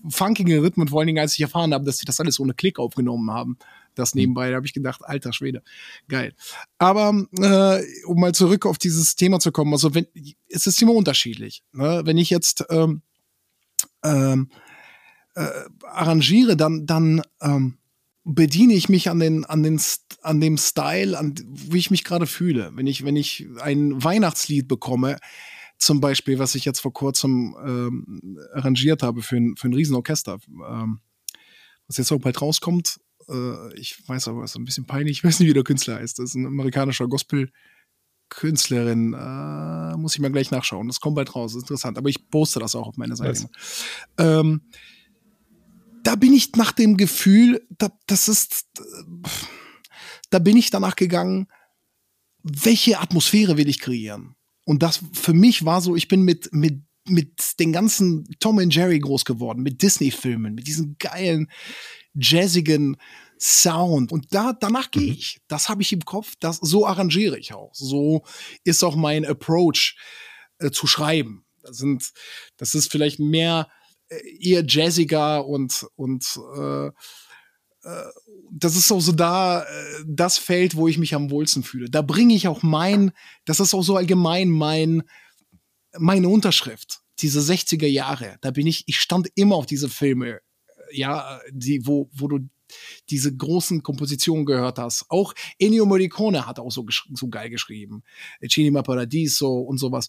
[0.07, 2.79] funkigen Rhythmen, vor allen Dingen, als ich erfahren habe, dass sie das alles ohne Klick
[2.79, 3.57] aufgenommen haben.
[3.95, 4.21] Das mhm.
[4.21, 5.61] nebenbei, da habe ich gedacht, alter Schwede,
[6.07, 6.33] geil.
[6.77, 10.07] Aber äh, um mal zurück auf dieses Thema zu kommen, also wenn,
[10.47, 11.63] es ist immer unterschiedlich.
[11.73, 12.01] Ne?
[12.05, 13.01] Wenn ich jetzt ähm,
[14.05, 14.49] ähm,
[15.35, 15.47] äh,
[15.83, 17.77] arrangiere, dann, dann ähm,
[18.23, 19.81] bediene ich mich an den, an den,
[20.21, 22.71] an dem Style, an wie ich mich gerade fühle.
[22.75, 25.17] Wenn ich, wenn ich ein Weihnachtslied bekomme,
[25.77, 30.39] zum Beispiel, was ich jetzt vor kurzem ähm, arrangiert habe für ein, für ein Riesenorchester,
[30.69, 30.99] ähm,
[31.87, 32.99] was jetzt auch bald rauskommt.
[33.27, 35.95] Äh, ich weiß aber, es ist ein bisschen peinlich, ich weiß nicht, wie der Künstler
[35.95, 36.19] heißt.
[36.19, 39.13] Das ist ein amerikanischer Gospel-Künstlerin.
[39.13, 40.87] Äh, muss ich mal gleich nachschauen.
[40.87, 41.97] Das kommt bald raus, ist interessant.
[41.97, 43.49] Aber ich poste das auch auf meiner Seite.
[44.17, 44.61] Ähm,
[46.03, 48.67] da bin ich nach dem Gefühl, da, das ist,
[50.29, 51.47] da bin ich danach gegangen,
[52.43, 54.35] welche Atmosphäre will ich kreieren?
[54.65, 58.75] Und das für mich war so, ich bin mit, mit, mit den ganzen Tom und
[58.75, 61.49] Jerry groß geworden, mit Disney-Filmen, mit diesen geilen,
[62.13, 62.97] jazzigen
[63.39, 64.11] Sound.
[64.11, 65.17] Und da, danach gehe mhm.
[65.17, 65.39] ich.
[65.47, 67.73] Das habe ich im Kopf, das, so arrangiere ich auch.
[67.73, 68.23] So
[68.63, 69.97] ist auch mein Approach
[70.59, 71.45] äh, zu schreiben.
[71.61, 72.11] Das sind,
[72.57, 73.69] das ist vielleicht mehr,
[74.09, 76.91] eher jazziger und, und äh,
[77.83, 78.03] äh,
[78.51, 81.89] das ist auch so da äh, das Feld, wo ich mich am wohlsten fühle.
[81.89, 83.11] Da bringe ich auch mein,
[83.45, 85.03] das ist auch so allgemein mein,
[85.97, 87.01] meine Unterschrift.
[87.19, 90.39] Diese 60er Jahre, da bin ich, ich stand immer auf diese Filme,
[90.91, 92.39] ja, die, wo, wo du
[93.09, 95.05] diese großen Kompositionen gehört hast.
[95.09, 98.03] Auch Ennio Morricone hat auch so, so geil geschrieben.
[98.49, 100.07] Cinema Paradiso und sowas.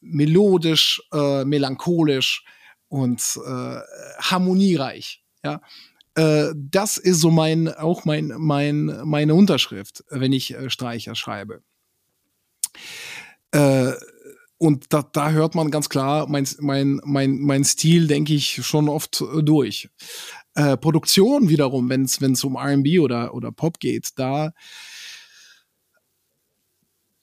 [0.00, 2.44] Melodisch, äh, melancholisch
[2.88, 3.78] und äh,
[4.20, 5.22] harmoniereich.
[5.44, 5.60] Ja,
[6.14, 11.62] äh, das ist so mein auch mein mein meine Unterschrift, wenn ich äh, Streicher schreibe.
[13.52, 13.92] Äh,
[14.58, 18.88] und da, da hört man ganz klar mein, mein, mein, mein Stil, denke ich, schon
[18.88, 19.88] oft durch.
[20.54, 24.52] Äh, Produktion wiederum, wenn es um RB oder, oder Pop geht, da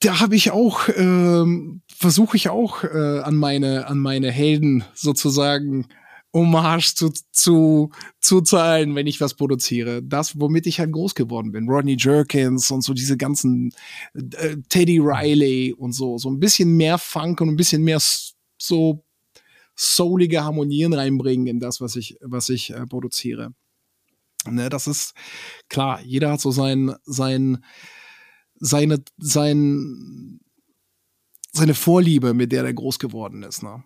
[0.06, 5.88] da habe ich auch, ähm, versuche ich auch äh, an meine, an meine Helden sozusagen
[6.32, 7.90] Hommage zu, zu,
[8.20, 10.04] zu zahlen, wenn ich was produziere.
[10.04, 11.68] Das, womit ich halt groß geworden bin.
[11.68, 13.72] Rodney Jerkins und so diese ganzen
[14.14, 16.18] äh, Teddy Riley und so.
[16.18, 17.98] So ein bisschen mehr Funk und ein bisschen mehr
[18.58, 19.04] so
[19.74, 23.54] soulige Harmonien reinbringen in das, was ich, was ich äh, produziere.
[24.48, 25.14] Ne, das ist
[25.68, 27.64] klar, jeder hat so sein, sein,
[28.58, 30.40] seine, sein,
[31.52, 33.62] seine Vorliebe, mit der er groß geworden ist.
[33.62, 33.82] Ne?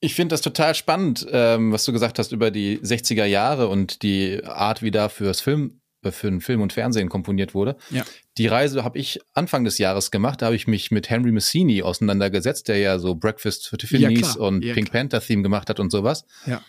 [0.00, 4.02] Ich finde das total spannend, ähm, was du gesagt hast über die 60er Jahre und
[4.02, 7.76] die Art, wie da fürs Film, äh, für den Film und Fernsehen komponiert wurde.
[7.90, 8.04] Ja.
[8.36, 10.40] Die Reise habe ich Anfang des Jahres gemacht.
[10.40, 14.40] Da habe ich mich mit Henry Massini auseinandergesetzt, der ja so Breakfast for Tiffany's ja,
[14.40, 14.92] und ja, Pink.
[14.92, 16.24] Panther Theme gemacht hat und sowas.
[16.46, 16.62] Ja.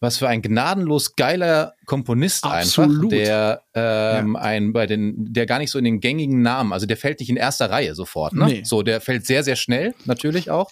[0.00, 2.96] Was für ein gnadenlos geiler Komponist Absolut.
[2.96, 4.40] einfach, der ähm, ja.
[4.40, 7.28] ein bei den, der gar nicht so in den gängigen Namen, also der fällt nicht
[7.28, 8.46] in erster Reihe sofort, ne?
[8.46, 8.62] Nee.
[8.64, 10.70] So, der fällt sehr, sehr schnell, natürlich auch.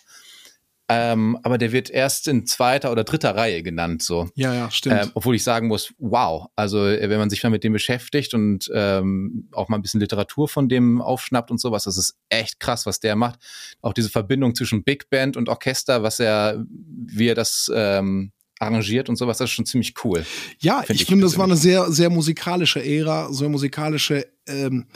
[0.91, 4.31] Ähm, aber der wird erst in zweiter oder dritter Reihe genannt, so.
[4.35, 5.03] Ja, ja, stimmt.
[5.03, 6.47] Ähm, obwohl ich sagen muss, wow.
[6.57, 10.01] Also, äh, wenn man sich mal mit dem beschäftigt und ähm, auch mal ein bisschen
[10.01, 13.39] Literatur von dem aufschnappt und sowas, das ist echt krass, was der macht.
[13.83, 19.09] Auch diese Verbindung zwischen Big Band und Orchester, was er, wie er das ähm, arrangiert
[19.09, 20.25] und sowas, das ist schon ziemlich cool.
[20.59, 24.27] Ja, find ich, ich finde, das war eine sehr, sehr musikalische Ära, so eine musikalische
[24.47, 24.87] ähm,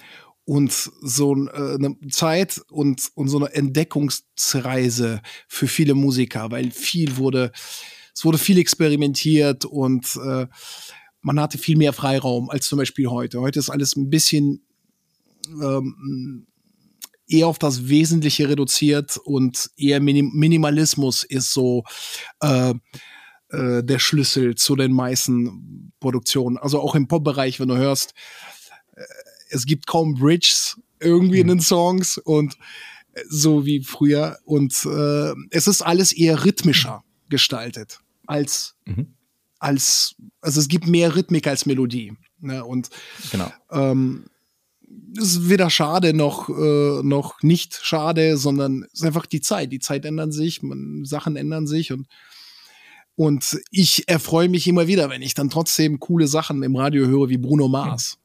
[0.44, 7.16] und so äh, eine Zeit und, und so eine Entdeckungsreise für viele Musiker, weil viel
[7.16, 7.53] wurde,
[8.14, 10.46] es wurde viel experimentiert und äh,
[11.20, 13.40] man hatte viel mehr Freiraum als zum Beispiel heute.
[13.40, 14.66] Heute ist alles ein bisschen
[15.48, 16.46] ähm,
[17.29, 21.85] eher auf das Wesentliche reduziert und eher Minim Minimalismus ist so
[22.40, 22.75] äh,
[23.53, 26.57] äh, der Schlüssel zu den meisten Produktionen.
[26.57, 28.15] Also auch im Pop-Bereich, wenn du hörst,
[28.97, 29.03] äh,
[29.51, 31.43] es gibt kaum Bridges irgendwie mhm.
[31.43, 32.55] in den Songs und
[33.12, 34.38] äh, so wie früher.
[34.45, 37.29] Und äh, es ist alles eher rhythmischer mhm.
[37.29, 39.15] gestaltet als, mhm.
[39.59, 42.15] als, also es gibt mehr Rhythmik als Melodie.
[42.41, 42.65] Ne?
[42.65, 42.88] Und
[43.31, 43.53] genau.
[43.71, 44.25] ähm,
[45.17, 49.73] es ist weder schade noch, äh, noch nicht schade, sondern es ist einfach die Zeit.
[49.73, 52.07] Die Zeit ändert sich, man, Sachen ändern sich und
[53.23, 57.29] und ich erfreue mich immer wieder, wenn ich dann trotzdem coole Sachen im Radio höre
[57.29, 58.19] wie Bruno Mars.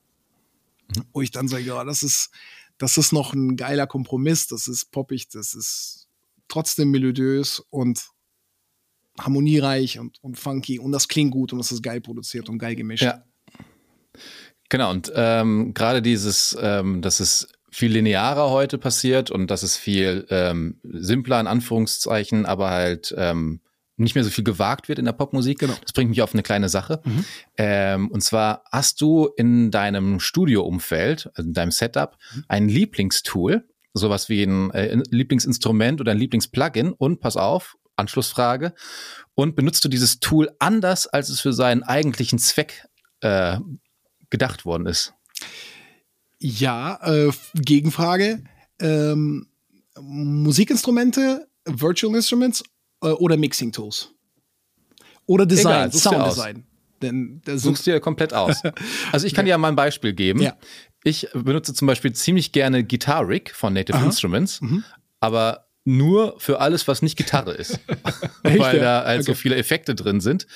[0.88, 1.04] Mhm.
[1.14, 2.32] Wo ich dann sage, ja, das ist,
[2.80, 6.08] das ist noch ein geiler Kompromiss, das ist poppig, das ist
[6.48, 8.08] trotzdem melodiös und
[9.20, 12.76] harmoniereich und, und funky und das klingt gut und das ist geil produziert und geil
[12.76, 13.04] gemischt.
[13.04, 13.24] Ja.
[14.70, 19.78] Genau, und ähm, gerade dieses, ähm, dass es viel linearer heute passiert und dass es
[19.78, 23.62] viel ähm, simpler in Anführungszeichen, aber halt ähm,
[23.98, 25.60] nicht mehr so viel gewagt wird in der Popmusik.
[25.60, 25.76] Genau.
[25.82, 27.02] Das bringt mich auf eine kleine Sache.
[27.04, 27.26] Mhm.
[27.58, 32.44] Ähm, und zwar hast du in deinem Studioumfeld, also in deinem Setup, mhm.
[32.48, 36.94] ein Lieblingstool, sowas wie ein äh, Lieblingsinstrument oder ein Lieblingsplugin.
[36.94, 38.74] Und pass auf, Anschlussfrage.
[39.34, 42.88] Und benutzt du dieses Tool anders, als es für seinen eigentlichen Zweck
[43.22, 43.58] äh,
[44.30, 45.14] gedacht worden ist?
[46.40, 48.44] Ja, äh, Gegenfrage.
[48.80, 49.48] Ähm,
[50.00, 52.64] Musikinstrumente, Virtual Instruments
[53.02, 54.12] äh, oder Mixing Tools.
[55.26, 56.64] Oder Design, Egal, Sound Design.
[57.02, 58.62] Denn suchst dir komplett aus.
[59.12, 60.42] Also ich kann dir ja mal ein Beispiel geben.
[60.42, 60.56] Ja.
[61.04, 64.06] Ich benutze zum Beispiel ziemlich gerne Guitar Rig von Native Aha.
[64.06, 64.84] Instruments, mhm.
[65.20, 67.80] aber nur für alles, was nicht Gitarre ist.
[68.44, 69.32] Weil da halt okay.
[69.32, 70.48] so viele Effekte drin sind.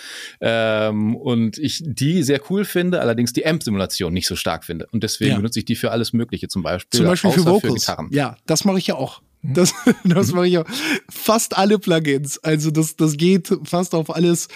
[0.41, 4.88] Ähm, und ich die sehr cool finde, allerdings die Amp-Simulation nicht so stark finde.
[4.91, 5.38] Und deswegen ja.
[5.38, 6.97] benutze ich die für alles Mögliche, zum Beispiel.
[6.97, 7.86] Zum Beispiel für Vocals.
[7.86, 9.21] Für ja, das mache ich ja auch.
[9.41, 9.54] Mhm.
[9.54, 9.73] Das,
[10.04, 10.65] das mache ich auch.
[11.10, 12.38] Fast alle Plugins.
[12.39, 14.47] Also das, das geht fast auf alles.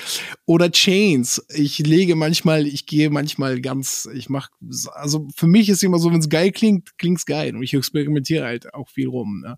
[0.45, 1.45] Oder Chains.
[1.53, 4.51] Ich lege manchmal, ich gehe manchmal ganz, ich mache,
[4.93, 7.55] also für mich ist immer so, wenn es geil klingt, klingt's geil.
[7.55, 9.41] Und ich experimentiere halt auch viel rum.
[9.41, 9.57] Ne?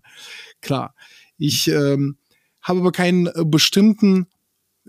[0.60, 0.94] Klar.
[1.36, 2.18] Ich ähm,
[2.62, 4.26] habe aber keinen äh, bestimmten,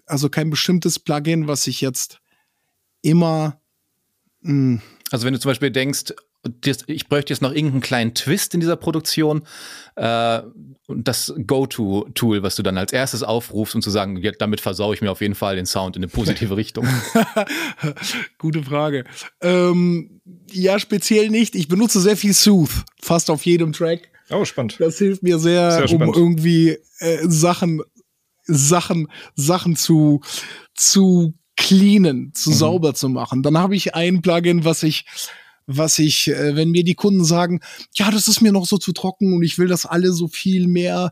[0.06, 2.22] also kein bestimmtes Plugin, was ich jetzt
[3.02, 3.62] immer
[4.42, 6.14] mh, hm, also wenn du zum Beispiel denkst,
[6.88, 9.44] ich bräuchte jetzt noch irgendeinen kleinen Twist in dieser Produktion.
[9.96, 10.42] Äh,
[10.88, 14.96] und das Go-To-Tool, was du dann als erstes aufrufst, um zu sagen, ja, damit versaue
[14.96, 16.88] ich mir auf jeden Fall den Sound in eine positive Richtung.
[18.38, 19.04] Gute Frage.
[19.42, 20.22] Ähm,
[20.52, 21.56] ja, speziell nicht.
[21.56, 22.72] Ich benutze sehr viel Sooth,
[23.02, 24.10] fast auf jedem Track.
[24.32, 24.78] Oh, spannend.
[24.80, 27.82] Das hilft mir sehr, sehr um irgendwie äh, Sachen,
[28.46, 30.22] Sachen, Sachen zu,
[30.74, 32.56] zu cleanen, zu mhm.
[32.56, 33.44] sauber zu machen.
[33.44, 35.06] Dann habe ich ein Plugin, was ich
[35.72, 37.60] was ich, äh, wenn mir die Kunden sagen,
[37.94, 40.68] ja, das ist mir noch so zu trocken und ich will das alle so viel
[40.68, 41.12] mehr.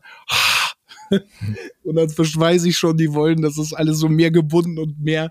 [1.84, 5.30] und dann verschweiße ich schon, die wollen, dass es alles so mehr gebunden und mehr,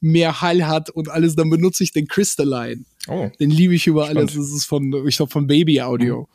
[0.00, 1.34] mehr Hall hat und alles.
[1.34, 2.84] Dann benutze ich den Crystalline.
[3.08, 4.30] Oh, den liebe ich über spannend.
[4.30, 4.34] alles.
[4.34, 6.20] Das ist von, ich glaube, von Baby Audio.
[6.20, 6.26] Mhm.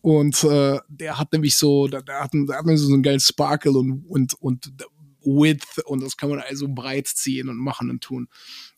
[0.00, 3.72] Und äh, der hat nämlich so, der, der, hat, der hat so einen geilen Sparkle
[3.72, 4.72] und, und, und
[5.24, 8.28] Width und das kann man also breit ziehen und machen und tun.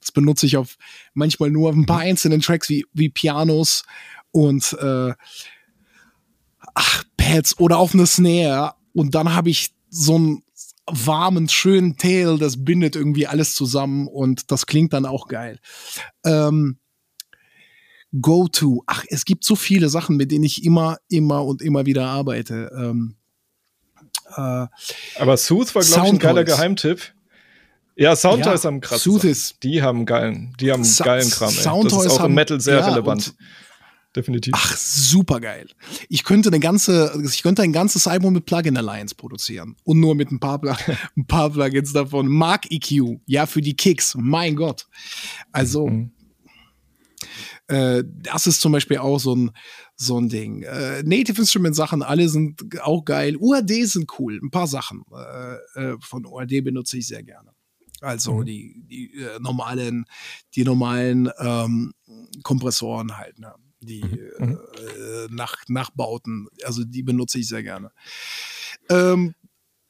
[0.01, 0.77] Das benutze ich auf
[1.15, 3.85] manchmal nur auf ein paar einzelnen Tracks wie, wie Pianos
[4.31, 5.13] und äh,
[6.75, 10.43] ach, Pads oder auf eine Snare und dann habe ich so einen
[10.87, 15.59] warmen, schönen Tail, das bindet irgendwie alles zusammen und das klingt dann auch geil.
[16.25, 16.79] Ähm,
[18.21, 18.85] Go-To.
[18.87, 22.71] Ach, es gibt so viele Sachen, mit denen ich immer, immer und immer wieder arbeite.
[22.77, 23.15] Ähm,
[24.37, 24.67] äh,
[25.21, 27.12] Aber Sooth war, glaube ich, ein geiler Geheimtipp.
[27.97, 29.12] Ja, Soundtoys ja, am krassesten.
[29.12, 31.49] Sooth ist, die haben geilen, die haben Sa geilen Kram.
[31.49, 31.62] Ey.
[31.62, 33.35] Soundtoys das ist auch haben, im Metal sehr ja, relevant.
[34.15, 34.55] Definitiv.
[34.57, 35.69] Ach, super geil.
[36.09, 39.77] Ich könnte eine ganze, ich könnte ein ganzes Album mit Plugin Alliance produzieren.
[39.85, 40.59] Und nur mit ein paar,
[41.17, 42.27] ein paar Plugins davon.
[42.27, 44.15] Mark EQ, ja, für die Kicks.
[44.19, 44.87] Mein Gott.
[45.53, 46.12] Also, mhm.
[47.68, 49.50] Äh, das ist zum Beispiel auch so ein,
[49.96, 50.62] so ein Ding.
[50.62, 53.37] Äh, Native Instrument Sachen, alle sind auch geil.
[53.37, 54.38] UAD sind cool.
[54.42, 57.50] Ein paar Sachen äh, äh von UAD benutze ich sehr gerne.
[58.00, 58.44] Also mhm.
[58.44, 60.05] die, die äh, normalen,
[60.55, 61.94] die normalen ähm,
[62.42, 63.55] Kompressoren halt, ne?
[63.81, 64.05] die
[64.38, 64.46] mhm.
[64.48, 65.35] mhm.
[65.35, 67.90] nach, Nachbauten, also die benutze ich sehr gerne.
[68.90, 69.35] Ähm,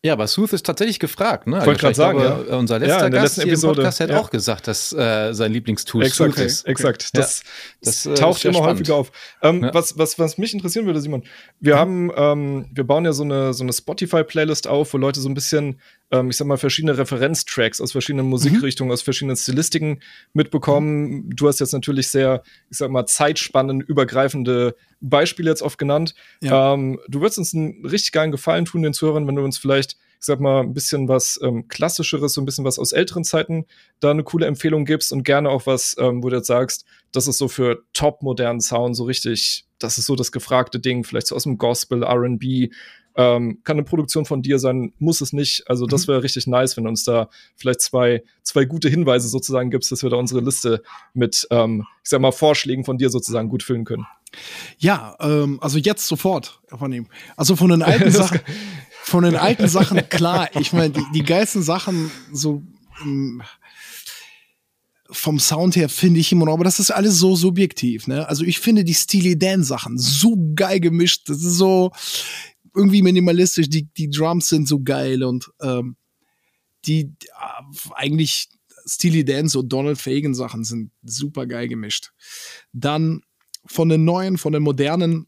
[0.07, 1.49] ja, aber Sooth ist tatsächlich gefragt.
[1.49, 1.59] Ne?
[1.59, 2.57] Ich wollte also gerade sagen, ja.
[2.57, 4.21] unser letzter ja, Gast hier Episode, im Podcast hat ja.
[4.21, 6.67] auch gesagt, dass äh, sein Lieblingstool exakt, Sooth ist.
[6.67, 7.43] Exakt, das,
[7.81, 8.75] das, das äh, taucht immer spannend.
[8.75, 9.11] häufiger auf.
[9.43, 11.25] Ähm, was, was, was mich interessieren würde, Simon,
[11.59, 11.79] wir mhm.
[11.79, 15.35] haben, ähm, wir bauen ja so eine, so eine Spotify-Playlist auf, wo Leute so ein
[15.35, 18.95] bisschen, ähm, ich sag mal, verschiedene Referenztracks aus verschiedenen Musikrichtungen, mhm.
[18.95, 20.01] aus verschiedenen Stilistiken
[20.33, 21.09] mitbekommen.
[21.09, 21.37] Mhm.
[21.37, 26.15] Du hast jetzt natürlich sehr, ich sag mal, zeitspannen übergreifende Beispiele jetzt oft genannt.
[26.41, 26.75] Ja.
[26.75, 29.97] Ähm, du würdest uns einen richtig geilen Gefallen tun, den Zuhörern, wenn du uns vielleicht,
[30.19, 33.67] ich sag mal, ein bisschen was ähm, Klassischeres, so ein bisschen was aus älteren Zeiten
[34.01, 37.27] da eine coole Empfehlung gibst und gerne auch was, ähm, wo du jetzt sagst, das
[37.27, 41.27] ist so für top modernen Sound so richtig, das ist so das gefragte Ding, vielleicht
[41.27, 42.71] so aus dem Gospel, RB,
[43.17, 45.69] ähm, kann eine Produktion von dir sein, muss es nicht.
[45.69, 46.13] Also das mhm.
[46.13, 50.03] wäre richtig nice, wenn du uns da vielleicht zwei, zwei gute Hinweise sozusagen gibst, dass
[50.03, 50.83] wir da unsere Liste
[51.15, 54.07] mit, ähm, ich sag mal, Vorschlägen von dir sozusagen gut füllen können.
[54.79, 57.07] Ja, ähm, also jetzt sofort von ihm.
[57.37, 58.41] Also von den alten Sachen,
[59.03, 62.63] von den alten Sachen, klar, ich meine, die, die geilsten Sachen, so
[63.03, 63.43] ähm,
[65.11, 68.29] vom Sound her finde ich immer noch, aber das ist alles so subjektiv, ne?
[68.29, 71.29] Also ich finde die Steely Dan Sachen so geil gemischt.
[71.29, 71.93] Das ist so
[72.77, 73.69] irgendwie minimalistisch.
[73.69, 75.97] Die, die Drums sind so geil und ähm,
[76.85, 78.49] die äh, eigentlich
[78.87, 82.13] Steely Dan so Donald Fagan Sachen sind super geil gemischt.
[82.73, 83.23] Dann
[83.67, 85.27] von den neuen, von den modernen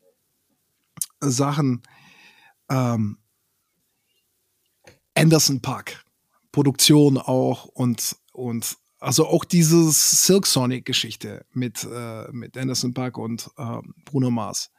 [1.20, 1.82] Sachen
[2.70, 3.18] ähm,
[5.14, 6.04] Anderson Park
[6.52, 13.18] Produktion auch und und also auch diese Silk Sonic Geschichte mit äh, mit Anderson Park
[13.18, 14.70] und äh, Bruno Mars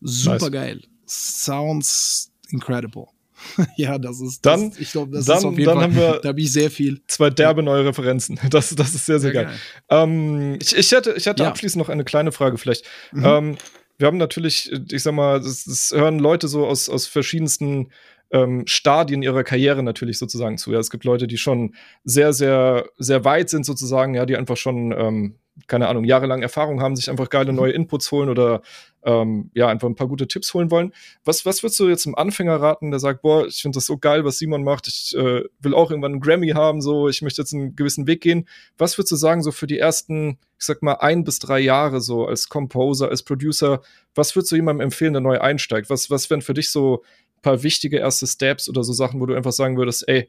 [0.00, 0.52] super nice.
[0.52, 3.08] geil sounds incredible
[3.76, 4.70] ja, das ist dann.
[4.70, 5.84] Das, ich glaube, das dann, ist auf jeden dann Fall.
[5.84, 7.02] Haben wir da habe ich sehr viel.
[7.06, 8.38] Zwei derbe neue Referenzen.
[8.50, 9.44] Das, das ist sehr, sehr, sehr geil.
[9.44, 9.56] geil.
[9.90, 11.48] Ähm, ich, ich hätte, ich hätte ja.
[11.48, 12.84] abschließend noch eine kleine Frage vielleicht.
[13.12, 13.24] Mhm.
[13.24, 13.56] Ähm,
[13.98, 17.90] wir haben natürlich, ich sag mal, das, das hören Leute so aus, aus verschiedensten
[18.30, 20.72] ähm, Stadien ihrer Karriere natürlich sozusagen zu.
[20.72, 24.56] Ja, es gibt Leute, die schon sehr, sehr, sehr weit sind sozusagen, ja, die einfach
[24.56, 28.62] schon, ähm, keine Ahnung, jahrelang Erfahrung haben, sich einfach geile neue Inputs holen oder
[29.04, 30.92] ähm, ja, einfach ein paar gute Tipps holen wollen.
[31.24, 33.96] Was, was würdest du jetzt einem Anfänger raten, der sagt, boah, ich finde das so
[33.96, 37.40] geil, was Simon macht, ich äh, will auch irgendwann einen Grammy haben, so, ich möchte
[37.40, 38.46] jetzt einen gewissen Weg gehen.
[38.76, 42.00] Was würdest du sagen, so für die ersten, ich sag mal, ein bis drei Jahre
[42.00, 43.80] so als Composer, als Producer,
[44.14, 45.88] was würdest du jemandem empfehlen, der neu einsteigt?
[45.88, 47.02] Was, was wären für dich so
[47.38, 50.28] ein paar wichtige erste Steps oder so Sachen, wo du einfach sagen würdest, ey,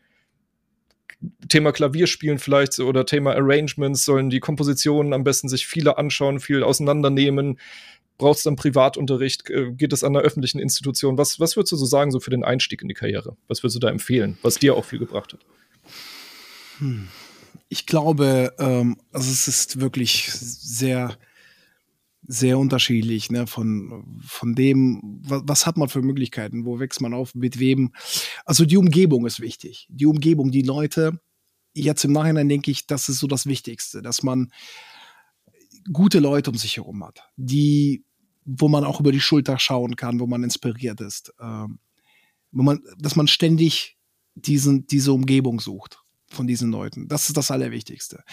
[1.49, 6.63] Thema Klavierspielen vielleicht oder Thema Arrangements sollen die Kompositionen am besten sich viele anschauen, viel
[6.63, 7.59] auseinandernehmen.
[8.17, 9.49] Brauchst du dann Privatunterricht?
[9.49, 11.17] Äh, geht es an einer öffentlichen Institution?
[11.17, 13.35] Was, was würdest du so sagen, so für den Einstieg in die Karriere?
[13.47, 15.39] Was würdest du da empfehlen, was dir auch viel gebracht hat?
[16.79, 17.07] Hm.
[17.69, 21.17] Ich glaube, ähm, also es ist wirklich sehr,
[22.25, 27.13] sehr unterschiedlich, ne, von, von dem, was, was hat man für Möglichkeiten, wo wächst man
[27.13, 27.93] auf, mit wem.
[28.45, 29.87] Also die Umgebung ist wichtig.
[29.89, 31.19] Die Umgebung, die Leute,
[31.73, 34.51] jetzt im Nachhinein denke ich, das ist so das Wichtigste, dass man
[35.91, 38.03] gute Leute um sich herum hat, die,
[38.45, 41.79] wo man auch über die Schulter schauen kann, wo man inspiriert ist, ähm,
[42.51, 43.97] wo man, dass man ständig
[44.35, 47.07] diesen, diese Umgebung sucht von diesen Leuten.
[47.07, 48.23] Das ist das Allerwichtigste.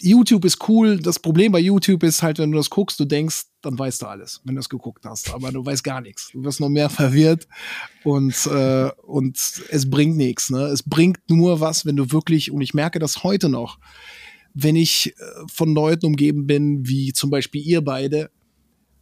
[0.00, 0.98] YouTube ist cool.
[0.98, 4.06] Das Problem bei YouTube ist halt, wenn du das guckst, du denkst, dann weißt du
[4.06, 5.32] alles, wenn du es geguckt hast.
[5.34, 6.30] Aber du weißt gar nichts.
[6.32, 7.48] Du wirst noch mehr verwirrt
[8.04, 9.36] und, äh, und
[9.70, 10.50] es bringt nichts.
[10.50, 10.60] Ne?
[10.66, 13.78] Es bringt nur was, wenn du wirklich, und ich merke das heute noch,
[14.54, 18.30] wenn ich äh, von Leuten umgeben bin, wie zum Beispiel ihr beide,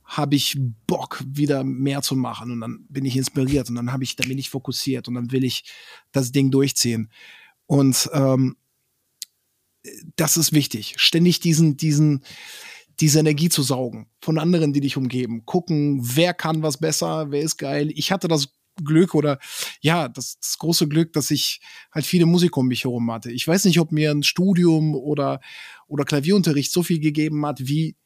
[0.05, 4.05] habe ich Bock, wieder mehr zu machen und dann bin ich inspiriert und dann habe
[4.05, 5.65] ich, dann bin ich fokussiert und dann will ich
[6.13, 7.11] das Ding durchziehen.
[7.67, 8.57] Und ähm,
[10.17, 10.95] das ist wichtig.
[10.99, 12.25] Ständig diesen, diesen,
[13.01, 15.45] diese Energie zu saugen von anderen, die dich umgeben.
[15.45, 17.91] Gucken, wer kann was besser, wer ist geil.
[17.95, 18.49] Ich hatte das
[18.85, 19.39] Glück oder
[19.81, 21.61] ja, das, das große Glück, dass ich
[21.93, 23.31] halt viele Musiker um mich herum hatte.
[23.31, 25.41] Ich weiß nicht, ob mir ein Studium oder,
[25.87, 27.97] oder Klavierunterricht so viel gegeben hat, wie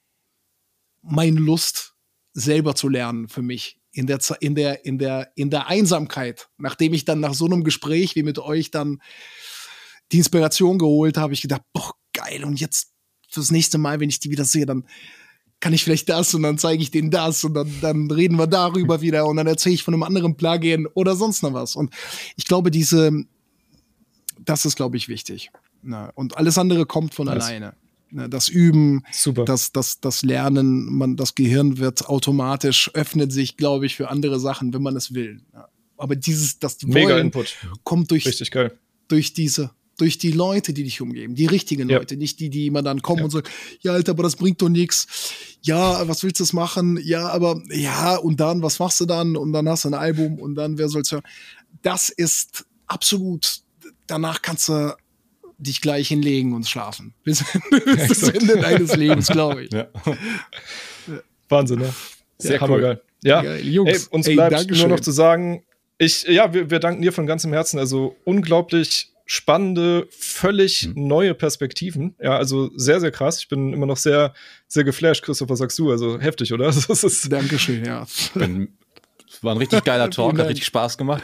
[1.03, 1.95] meine Lust
[2.33, 6.95] selber zu lernen für mich in der, in der, in der, in der Einsamkeit, nachdem
[6.95, 9.01] ich dann nach so einem Gespräch wie mit euch dann
[10.13, 12.93] die Inspiration geholt habe, ich gedacht, boah, geil, und jetzt
[13.29, 14.85] fürs nächste Mal, wenn ich die wieder sehe, dann
[15.61, 18.47] kann ich vielleicht das und dann zeige ich denen das und dann, dann reden wir
[18.47, 21.77] darüber wieder und dann erzähle ich von einem anderen Plugin oder sonst noch was.
[21.77, 21.95] Und
[22.37, 23.13] ich glaube, diese,
[24.39, 25.51] das ist, glaube ich, wichtig.
[25.83, 27.45] Na, und alles andere kommt von nice.
[27.45, 27.75] alleine.
[28.11, 29.45] Na, das Üben, Super.
[29.45, 34.41] Das, das, das Lernen, man, das Gehirn wird automatisch, öffnet sich, glaube ich, für andere
[34.41, 35.43] Sachen, wenn man es will.
[35.53, 35.69] Ja.
[35.97, 37.57] Aber dieses, das Mega Wollen Input.
[37.85, 38.77] kommt durch, Richtig geil.
[39.09, 39.71] durch diese
[40.01, 41.99] durch die Leute, die dich umgeben, die richtigen ja.
[41.99, 43.25] Leute, nicht die, die immer dann kommen ja.
[43.25, 43.49] und sagen,
[43.83, 45.35] ja, Alter, aber das bringt doch nichts.
[45.63, 46.99] Ja, was willst du machen?
[47.05, 49.37] Ja, aber ja, und dann, was machst du dann?
[49.37, 51.23] Und dann hast du ein Album und dann, wer soll's hören?
[51.83, 53.61] Das ist absolut,
[54.07, 54.97] danach kannst du
[55.59, 57.13] dich gleich hinlegen und schlafen.
[57.25, 57.45] Bis,
[57.85, 59.71] bis das Ende deines Lebens, glaube ich.
[61.07, 61.17] Ja.
[61.49, 61.93] Wahnsinn, ne?
[62.39, 63.01] Sehr ja, hammergeil.
[63.23, 63.67] Ja, Geil.
[63.67, 65.65] Jungs, ey, uns ey, bleibt nur noch zu sagen,
[65.99, 67.79] ich, ja, wir, wir danken dir von ganzem Herzen.
[67.79, 71.07] Also unglaublich spannende, völlig mhm.
[71.07, 72.17] neue Perspektiven.
[72.21, 73.39] Ja, also sehr, sehr krass.
[73.39, 74.35] Ich bin immer noch sehr,
[74.67, 75.23] sehr geflasht.
[75.23, 75.93] Christoph, was sagst du?
[75.93, 76.65] Also heftig, oder?
[76.89, 78.09] Das ist Dankeschön, ja.
[78.35, 78.77] Bin,
[79.41, 81.23] war ein richtig geiler Talk, hat richtig Spaß gemacht.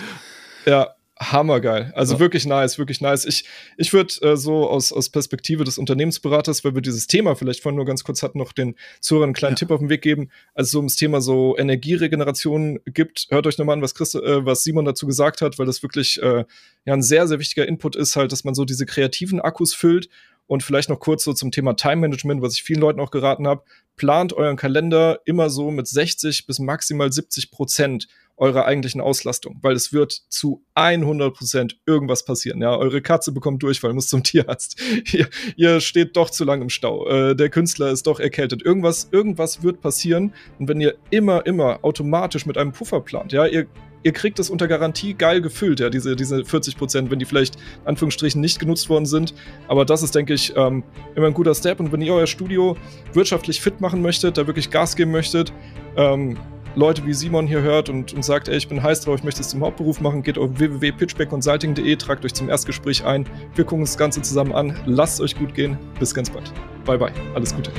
[0.67, 1.93] Ja, Hammergeil.
[1.95, 2.21] Also ja.
[2.21, 3.25] wirklich nice, wirklich nice.
[3.25, 3.45] Ich,
[3.79, 7.77] ich würde äh, so aus, aus Perspektive des Unternehmensberaters, weil wir dieses Thema vielleicht vorhin
[7.77, 9.61] nur ganz kurz hatten, noch den Zuhörern einen kleinen ja.
[9.61, 10.29] Tipp auf den Weg geben.
[10.55, 14.63] Also so ums Thema so Energieregeneration gibt, hört euch nochmal an, was, Christ, äh, was
[14.63, 16.45] Simon dazu gesagt hat, weil das wirklich äh,
[16.85, 20.11] ja ein sehr, sehr wichtiger Input ist, halt, dass man so diese kreativen Akkus füllt
[20.47, 23.47] und vielleicht noch kurz so zum Thema Time Management, was ich vielen Leuten auch geraten
[23.47, 23.63] habe.
[23.97, 28.07] Plant euren Kalender immer so mit 60 bis maximal 70 Prozent
[28.37, 32.61] eurer eigentlichen Auslastung, weil es wird zu 100 Prozent irgendwas passieren.
[32.61, 34.81] Ja, eure Katze bekommt Durchfall, muss zum Tierarzt.
[35.13, 37.09] ihr, ihr steht doch zu lang im Stau.
[37.09, 38.63] Äh, der Künstler ist doch erkältet.
[38.63, 40.35] Irgendwas, irgendwas wird passieren.
[40.59, 43.67] Und wenn ihr immer, immer automatisch mit einem Puffer plant, ja, ihr
[44.07, 47.57] ihr kriegt es unter Garantie geil gefüllt, ja, diese, diese 40 Prozent, wenn die vielleicht
[47.57, 49.35] in Anführungsstrichen nicht genutzt worden sind.
[49.67, 50.85] Aber das ist, denke ich, ähm,
[51.17, 51.81] immer ein guter Step.
[51.81, 52.77] Und wenn ihr euer Studio
[53.15, 55.53] wirtschaftlich fit machen möchtet, da wirklich Gas geben möchtet,
[55.97, 56.39] ähm,
[56.77, 59.41] Leute wie Simon hier hört und, und sagt, ey, ich bin heiß drauf, ich möchte
[59.41, 63.27] es zum Hauptberuf machen, geht auf www.pitchbackconsulting.de, tragt euch zum Erstgespräch ein.
[63.55, 64.79] Wir gucken uns das Ganze zusammen an.
[64.85, 65.79] Lasst es euch gut gehen.
[65.99, 66.53] Bis ganz bald.
[66.85, 67.13] Bye bye.
[67.35, 67.73] Alles Gute.